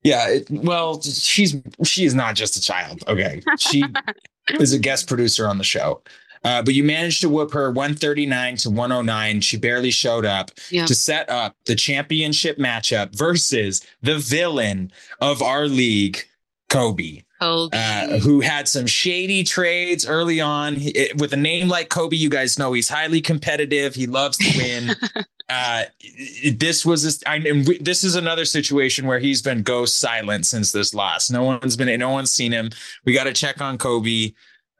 Yeah, 0.02 0.28
it, 0.28 0.50
well, 0.50 1.00
she's 1.02 1.56
she 1.84 2.04
is 2.04 2.14
not 2.14 2.34
just 2.34 2.56
a 2.56 2.60
child. 2.60 3.02
Okay, 3.06 3.42
she 3.58 3.82
is 4.58 4.72
a 4.72 4.78
guest 4.78 5.08
producer 5.08 5.46
on 5.46 5.58
the 5.58 5.64
show. 5.64 6.02
Uh, 6.42 6.62
but 6.62 6.72
you 6.72 6.82
managed 6.82 7.20
to 7.20 7.28
whoop 7.28 7.52
her 7.52 7.70
139 7.70 8.56
to 8.56 8.70
109. 8.70 9.40
She 9.42 9.58
barely 9.58 9.90
showed 9.90 10.24
up 10.24 10.50
Yeah. 10.70 10.86
to 10.86 10.94
set 10.94 11.28
up 11.28 11.54
the 11.66 11.74
championship 11.74 12.56
matchup 12.56 13.14
versus 13.14 13.86
the 14.00 14.16
villain 14.18 14.90
of 15.20 15.42
our 15.42 15.66
league, 15.66 16.24
Kobe 16.70 17.24
Kobe. 17.42 17.76
uh, 17.76 18.20
who 18.20 18.40
had 18.40 18.68
some 18.68 18.86
shady 18.86 19.44
trades 19.44 20.06
early 20.06 20.40
on. 20.40 20.76
It- 20.78 21.18
with 21.18 21.34
a 21.34 21.36
name 21.36 21.68
like 21.68 21.90
Kobe, 21.90 22.16
you 22.16 22.30
guys 22.30 22.58
know 22.58 22.72
he's 22.72 22.88
highly 22.88 23.20
competitive. 23.20 23.94
He 23.94 24.06
loves 24.06 24.38
to 24.38 24.56
win. 24.58 24.96
uh, 25.50 25.84
this 26.54 26.86
was 26.86 27.02
this, 27.02 27.22
I, 27.26 27.38
we- 27.40 27.78
this 27.78 28.04
is 28.04 28.14
another 28.14 28.44
situation 28.44 29.06
where 29.06 29.18
he's 29.18 29.42
been 29.42 29.62
ghost 29.62 29.98
silent 29.98 30.46
since 30.46 30.72
this 30.72 30.94
loss. 30.94 31.30
No 31.30 31.42
one's 31.44 31.76
been, 31.76 31.98
no 31.98 32.10
one's 32.10 32.30
seen 32.30 32.52
him. 32.52 32.70
We 33.04 33.12
got 33.12 33.24
to 33.24 33.32
check 33.32 33.60
on 33.60 33.76
Kobe. 33.78 34.32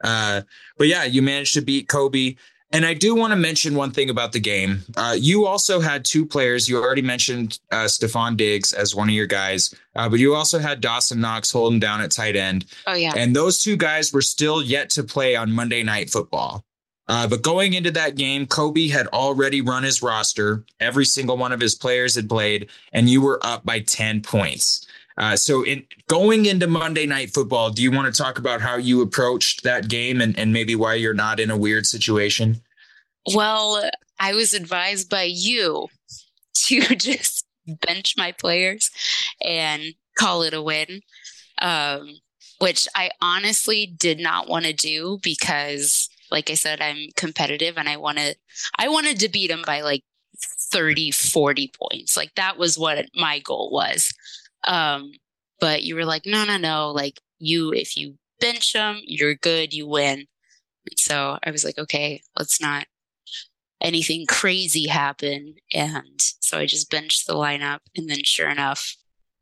Uh, 0.03 0.41
but 0.77 0.87
yeah, 0.87 1.03
you 1.03 1.21
managed 1.21 1.53
to 1.55 1.61
beat 1.61 1.87
Kobe. 1.87 2.35
And 2.73 2.85
I 2.85 2.93
do 2.93 3.13
want 3.15 3.31
to 3.31 3.35
mention 3.35 3.75
one 3.75 3.91
thing 3.91 4.09
about 4.09 4.31
the 4.31 4.39
game. 4.39 4.83
Uh, 4.95 5.13
you 5.19 5.45
also 5.45 5.81
had 5.81 6.05
two 6.05 6.25
players. 6.25 6.69
You 6.69 6.77
already 6.81 7.01
mentioned 7.01 7.59
uh, 7.69 7.83
Stefon 7.83 8.37
Diggs 8.37 8.71
as 8.71 8.95
one 8.95 9.09
of 9.09 9.13
your 9.13 9.27
guys, 9.27 9.75
uh, 9.97 10.07
but 10.07 10.19
you 10.19 10.33
also 10.33 10.57
had 10.57 10.79
Dawson 10.79 11.19
Knox 11.19 11.51
holding 11.51 11.81
down 11.81 11.99
at 11.99 12.11
tight 12.11 12.37
end. 12.37 12.65
oh 12.87 12.93
yeah. 12.93 13.11
And 13.13 13.35
those 13.35 13.61
two 13.61 13.75
guys 13.75 14.13
were 14.13 14.21
still 14.21 14.63
yet 14.63 14.89
to 14.91 15.03
play 15.03 15.35
on 15.35 15.51
Monday 15.51 15.83
Night 15.83 16.09
Football. 16.09 16.63
Uh, 17.11 17.27
but 17.27 17.41
going 17.41 17.73
into 17.73 17.91
that 17.91 18.15
game, 18.15 18.47
Kobe 18.47 18.87
had 18.87 19.05
already 19.07 19.59
run 19.59 19.83
his 19.83 20.01
roster. 20.01 20.63
Every 20.79 21.03
single 21.03 21.35
one 21.35 21.51
of 21.51 21.59
his 21.59 21.75
players 21.75 22.15
had 22.15 22.29
played, 22.29 22.69
and 22.93 23.09
you 23.09 23.21
were 23.21 23.37
up 23.45 23.65
by 23.65 23.81
10 23.81 24.21
points. 24.21 24.87
Uh, 25.17 25.35
so, 25.35 25.65
in 25.65 25.85
going 26.07 26.45
into 26.45 26.67
Monday 26.67 27.05
Night 27.05 27.33
Football, 27.33 27.69
do 27.69 27.83
you 27.83 27.91
want 27.91 28.13
to 28.15 28.17
talk 28.17 28.39
about 28.39 28.61
how 28.61 28.77
you 28.77 29.01
approached 29.01 29.63
that 29.63 29.89
game 29.89 30.21
and, 30.21 30.39
and 30.39 30.53
maybe 30.53 30.73
why 30.73 30.93
you're 30.93 31.13
not 31.13 31.41
in 31.41 31.51
a 31.51 31.57
weird 31.57 31.85
situation? 31.85 32.61
Well, 33.35 33.89
I 34.17 34.33
was 34.33 34.53
advised 34.53 35.09
by 35.09 35.23
you 35.23 35.87
to 36.67 36.79
just 36.95 37.45
bench 37.85 38.15
my 38.17 38.31
players 38.31 38.89
and 39.43 39.83
call 40.17 40.43
it 40.43 40.53
a 40.53 40.61
win, 40.61 41.01
um, 41.61 42.19
which 42.59 42.87
I 42.95 43.11
honestly 43.21 43.85
did 43.85 44.21
not 44.21 44.47
want 44.47 44.63
to 44.63 44.71
do 44.71 45.19
because, 45.21 46.07
like 46.31 46.49
I 46.49 46.55
said, 46.55 46.81
I'm 46.81 47.09
competitive 47.15 47.77
and 47.77 47.89
I 47.89 47.97
wanted 47.97 48.37
I 48.77 48.87
wanted 48.87 49.19
to 49.19 49.29
beat 49.29 49.47
them 49.47 49.63
by 49.65 49.81
like 49.81 50.03
30, 50.71 51.11
40 51.11 51.71
points. 51.77 52.17
Like 52.17 52.33
that 52.35 52.57
was 52.57 52.79
what 52.79 53.05
my 53.15 53.39
goal 53.39 53.69
was. 53.71 54.13
Um, 54.63 55.11
but 55.59 55.83
you 55.83 55.95
were 55.95 56.05
like, 56.05 56.25
no, 56.25 56.45
no, 56.45 56.57
no. 56.57 56.91
Like 56.91 57.19
you, 57.39 57.71
if 57.73 57.97
you 57.97 58.15
bench 58.39 58.73
them, 58.73 58.99
you're 59.03 59.35
good, 59.35 59.73
you 59.73 59.87
win. 59.87 60.25
So 60.97 61.37
I 61.43 61.51
was 61.51 61.63
like, 61.63 61.77
okay, 61.77 62.21
let's 62.37 62.59
not 62.59 62.85
anything 63.81 64.25
crazy 64.27 64.87
happen. 64.87 65.55
And 65.73 66.19
so 66.39 66.57
I 66.57 66.65
just 66.65 66.89
benched 66.89 67.27
the 67.27 67.35
lineup. 67.35 67.79
And 67.95 68.09
then 68.09 68.23
sure 68.23 68.49
enough, 68.49 68.95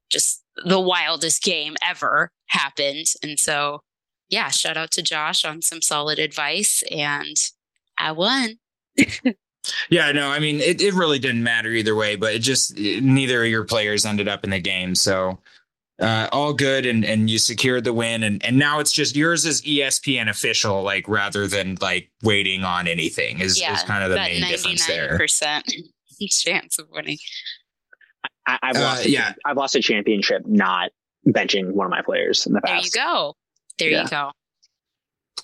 just 0.10 0.44
the 0.66 0.80
wildest 0.80 1.44
game 1.44 1.76
ever 1.82 2.32
happened. 2.48 3.08
And 3.24 3.40
so, 3.40 3.82
yeah, 4.30 4.50
shout 4.50 4.78
out 4.78 4.92
to 4.92 5.02
Josh 5.02 5.44
on 5.46 5.62
some 5.62 5.82
solid 5.82 6.20
advice. 6.20 6.84
And 6.92 7.36
I 7.98 8.12
won. 8.12 8.60
Yeah, 9.90 10.12
no, 10.14 10.30
I 10.30 10.40
mean, 10.40 10.62
it, 10.62 10.82
it 10.82 10.94
really 10.94 11.20
didn't 11.20 11.44
matter 11.44 11.70
either 11.70 11.94
way, 11.96 12.16
but 12.16 12.34
it 12.34 12.40
just 12.40 12.78
it, 12.78 13.04
neither 13.04 13.44
of 13.44 13.50
your 13.50 13.66
players 13.66 14.06
ended 14.06 14.28
up 14.28 14.44
in 14.44 14.50
the 14.50 14.60
game. 14.60 14.96
So 14.96 15.40
uh, 16.00 16.28
all 16.32 16.54
good 16.54 16.86
and 16.86 17.04
and 17.06 17.30
you 17.30 17.38
secured 17.38 17.84
the 17.84 17.94
win 17.94 18.24
and 18.24 18.44
and 18.46 18.58
now 18.58 18.80
it's 18.80 18.92
just 18.92 19.16
yours 19.18 19.46
is 19.46 19.62
ESPN 19.64 20.30
official 20.30 20.82
like 20.82 21.08
rather 21.08 21.46
than 21.46 21.78
like 21.82 22.10
waiting 22.24 22.64
on 22.64 22.88
anything 22.88 23.40
is, 23.42 23.60
yeah, 23.60 23.74
is 23.76 23.84
kind 23.84 24.04
of 24.04 24.10
the 24.10 24.16
main 24.16 24.42
difference 24.42 24.88
there. 24.88 25.18
Percent 25.18 25.72
chance 26.30 26.80
of 26.80 26.88
winning. 26.90 27.18
I, 28.48 28.58
have 28.64 28.78
Uh, 28.78 28.80
lost. 28.80 29.06
a- 29.06 29.10
yeah. 29.12 29.34
I've 29.46 29.58
lost 29.58 29.76
a 29.76 29.82
championship 29.82 30.44
not 30.48 30.92
benching 31.28 31.74
one 31.74 31.86
of 31.86 31.92
my 31.92 32.02
players 32.02 32.48
in 32.48 32.54
the 32.54 32.62
past. 32.62 32.72
There 32.72 32.82
past. 32.82 32.96
you 32.96 33.02
go. 33.02 33.36
There 33.80 33.90
Yeah. 33.90 34.04
you 34.04 34.10
go. 34.10 34.32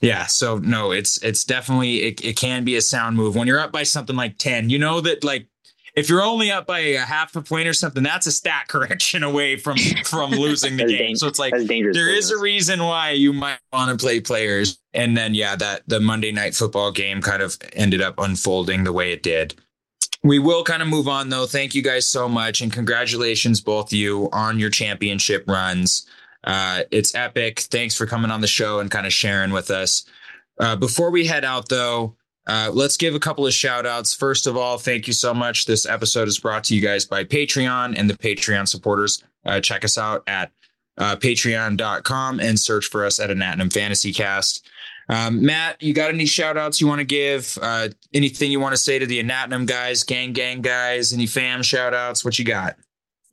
Yeah, 0.02 0.26
so 0.26 0.58
no, 0.58 0.92
it's 0.92 1.18
it's 1.24 1.46
definitely 1.46 2.04
it, 2.04 2.24
it 2.24 2.36
can 2.38 2.64
be 2.66 2.76
a 2.76 2.82
sound 2.82 3.16
move 3.16 3.36
when 3.36 3.48
you're 3.48 3.60
up 3.60 3.72
by 3.72 3.84
something 3.84 4.16
like 4.16 4.38
10. 4.38 4.70
You 4.70 4.78
know 4.78 5.00
that 5.02 5.24
like 5.24 5.48
if 5.96 6.10
you're 6.10 6.22
only 6.22 6.52
up 6.52 6.68
by 6.68 6.80
a 6.80 6.98
half 7.00 7.34
a 7.38 7.42
point 7.42 7.70
or 7.70 7.74
something, 7.74 8.04
that's 8.04 8.28
a 8.28 8.32
stat 8.32 8.68
correction 8.68 9.24
away 9.24 9.56
from 9.56 9.78
from 10.04 10.32
losing 10.32 10.76
the 10.76 10.84
game. 10.86 10.98
dang- 10.98 11.16
So 11.16 11.28
it's 11.28 11.40
like 11.40 11.54
there 11.54 12.14
is 12.14 12.30
a 12.30 12.38
reason 12.38 12.84
why 12.84 13.12
you 13.12 13.32
might 13.32 13.60
want 13.72 13.98
to 13.98 14.04
play 14.04 14.20
players. 14.20 14.78
And 14.94 15.16
then 15.16 15.34
yeah, 15.34 15.56
that 15.56 15.84
the 15.88 16.02
Monday 16.02 16.34
night 16.34 16.56
football 16.56 16.92
game 16.92 17.22
kind 17.22 17.42
of 17.42 17.58
ended 17.74 18.02
up 18.02 18.16
unfolding 18.20 18.84
the 18.84 18.92
way 18.94 19.14
it 19.14 19.24
did. 19.24 19.56
We 20.24 20.40
will 20.40 20.64
kind 20.66 20.82
of 20.82 20.90
move 20.90 21.08
on 21.08 21.30
though. 21.30 21.46
Thank 21.46 21.74
you 21.74 21.82
guys 21.82 22.06
so 22.06 22.28
much 22.28 22.60
and 22.60 22.72
congratulations 22.72 23.62
both 23.62 23.88
of 23.90 23.94
you 23.94 24.28
on 24.34 24.60
your 24.60 24.70
championship 24.72 25.46
runs. 25.48 26.06
Uh, 26.46 26.84
it's 26.92 27.16
epic. 27.16 27.60
Thanks 27.60 27.96
for 27.96 28.06
coming 28.06 28.32
on 28.32 28.42
the 28.42 28.48
show 28.48 28.80
and 28.80 28.90
kind 28.92 29.06
of 29.06 29.14
sharing 29.14 29.52
with 29.52 29.72
us. 29.72 30.06
Uh, 30.60 30.76
before 30.76 31.12
we 31.12 31.26
head 31.26 31.44
out 31.44 31.68
though, 31.70 32.16
uh, 32.48 32.70
let's 32.74 32.98
give 32.98 33.16
a 33.16 33.20
couple 33.20 33.48
of 33.48 33.54
shout 33.54 33.86
outs. 33.86 34.14
First 34.14 34.46
of 34.46 34.56
all, 34.56 34.78
thank 34.78 35.08
you 35.08 35.14
so 35.14 35.34
much. 35.34 35.66
This 35.66 35.86
episode 35.86 36.28
is 36.28 36.40
brought 36.40 36.64
to 36.66 36.76
you 36.76 36.82
guys 36.82 37.06
by 37.06 37.24
Patreon 37.24 37.98
and 37.98 38.10
the 38.10 38.14
Patreon 38.14 38.68
supporters. 38.68 39.24
Uh, 39.44 39.60
check 39.60 39.84
us 39.84 39.98
out 39.98 40.24
at 40.28 40.52
uh, 40.98 41.16
patreon.com 41.16 42.40
and 42.40 42.60
search 42.60 42.86
for 42.86 43.04
us 43.04 43.20
at 43.20 43.32
a 43.32 43.36
Natinum 43.36 43.74
Fantasy 43.74 44.14
Cast. 44.14 44.68
Um, 45.10 45.44
Matt, 45.46 45.82
you 45.82 45.94
got 45.94 46.14
any 46.14 46.26
shout 46.26 46.58
outs 46.58 46.82
you 46.82 46.88
want 46.88 47.00
to 47.00 47.06
give? 47.06 47.58
Uh, 47.62 47.90
anything 48.14 48.52
you 48.52 48.60
want 48.60 48.74
to 48.74 48.82
say 48.82 48.98
to 48.98 49.06
the 49.06 49.22
Anatinum 49.22 49.66
guys, 49.66 50.04
gang 50.04 50.34
gang 50.34 50.62
guys, 50.62 51.14
any 51.14 51.28
fam 51.28 51.64
shout 51.64 51.94
outs? 51.94 52.24
What 52.24 52.40
you 52.40 52.46
got? 52.46 52.78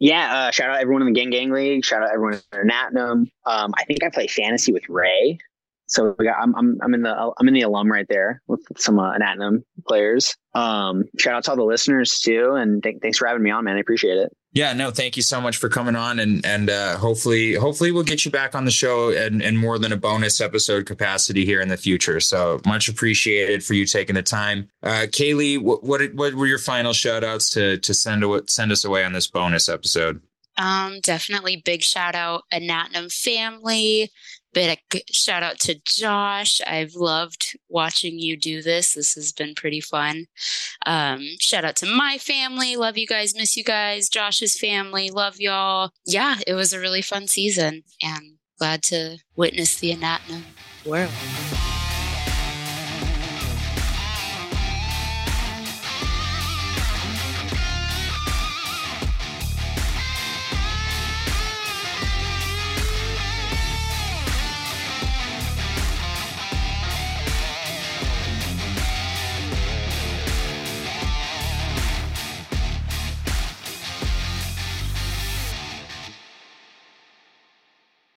Yeah, 0.03 0.35
uh, 0.35 0.51
shout 0.51 0.69
out 0.69 0.81
everyone 0.81 1.03
in 1.03 1.13
the 1.13 1.15
Gang 1.15 1.31
Gang 1.31 1.53
League. 1.53 1.85
Shout 1.85 2.03
out 2.03 2.09
everyone 2.13 2.41
in 2.53 2.69
Natinum. 2.69 3.31
Um, 3.47 3.73
I 3.79 3.85
think 3.85 4.03
I 4.03 4.11
play 4.11 4.27
fantasy 4.27 4.73
with 4.73 4.83
Ray, 4.89 5.39
so 5.87 6.13
got, 6.15 6.39
I'm 6.43 6.57
I'm 6.57 6.77
I'm 6.83 6.93
in 6.95 7.03
the 7.03 7.33
I'm 7.39 7.47
in 7.47 7.55
the 7.55 7.63
alum 7.63 7.91
right 7.91 8.07
there 8.09 8.43
with 8.49 8.61
some 8.77 8.99
uh, 8.99 9.13
players. 9.87 10.37
Um, 10.55 11.05
shout 11.21 11.35
out 11.35 11.45
to 11.45 11.51
all 11.53 11.57
the 11.57 11.63
listeners 11.63 12.19
too, 12.19 12.55
and 12.57 12.83
th- 12.83 12.97
thanks 13.01 13.19
for 13.19 13.29
having 13.29 13.45
me 13.45 13.53
on, 13.53 13.63
man. 13.63 13.77
I 13.77 13.79
appreciate 13.79 14.19
it. 14.19 14.37
Yeah, 14.55 14.75
no, 14.75 14.91
thank 14.91 15.17
you 15.17 15.23
so 15.23 15.41
much 15.41 15.57
for 15.57 15.71
coming 15.71 15.97
on 15.97 16.19
and 16.19 16.45
and 16.45 16.69
uh, 16.69 16.99
hopefully 16.99 17.55
hopefully 17.55 17.91
we'll 17.91 18.03
get 18.03 18.27
you 18.27 18.31
back 18.31 18.55
on 18.55 18.67
the 18.67 18.71
show 18.71 19.11
and 19.11 19.43
and 19.43 19.59
more 19.59 19.79
than 19.79 19.93
a 19.93 19.97
bonus 19.97 20.43
episode 20.43 20.85
capacity 20.85 21.47
here 21.47 21.63
in 21.63 21.69
the 21.69 21.79
future. 21.79 22.21
So 22.21 22.61
much 22.67 22.89
appreciated 22.89 23.65
for 23.65 23.73
you 23.73 23.87
taking 23.87 24.15
the 24.15 24.23
time. 24.23 24.69
Uh, 24.83 25.07
Kaylee, 25.07 25.59
what 25.59 25.83
what 25.83 26.03
what 26.15 26.35
were 26.35 26.47
your 26.47 26.59
final 26.59 26.93
shout 26.93 27.25
outs 27.25 27.49
to 27.51 27.79
to 27.79 27.95
send 27.95 28.25
send 28.51 28.73
us 28.73 28.85
away 28.85 29.05
on 29.05 29.15
this 29.15 29.27
bonus 29.27 29.71
episode? 29.71 30.21
Um, 30.59 31.01
definitely 31.01 31.63
big 31.65 31.83
shout 31.83 32.15
out 32.15 32.45
Anatinum 32.53 33.11
family. 33.11 34.11
Big 34.55 34.79
shout 35.11 35.43
out 35.43 35.59
to 35.61 35.81
Josh. 35.85 36.61
I've 36.67 36.95
loved 36.95 37.57
watching 37.69 38.19
you 38.19 38.37
do 38.37 38.63
this. 38.63 38.95
This 38.95 39.15
has 39.15 39.33
been 39.33 39.55
pretty 39.55 39.81
fun. 39.81 40.27
Um, 40.85 41.27
shout 41.41 41.65
out 41.65 41.77
to 41.77 41.87
my 41.87 42.19
family. 42.19 42.77
Love 42.77 42.99
you 42.99 43.07
guys. 43.07 43.35
Miss 43.35 43.57
you 43.57 43.65
guys. 43.65 44.09
Josh's 44.09 44.59
family. 44.59 45.11
Love 45.11 45.41
y'all. 45.41 45.91
Yeah, 46.05 46.37
it 46.47 46.55
was 46.55 46.73
a 46.73 46.81
really 46.81 47.03
fun 47.03 47.29
season 47.29 47.85
and 48.03 48.37
glad 48.59 48.83
to 48.85 49.19
witness 49.37 49.79
the 49.79 49.95
Anatinum 49.95 50.43
world. 50.85 51.11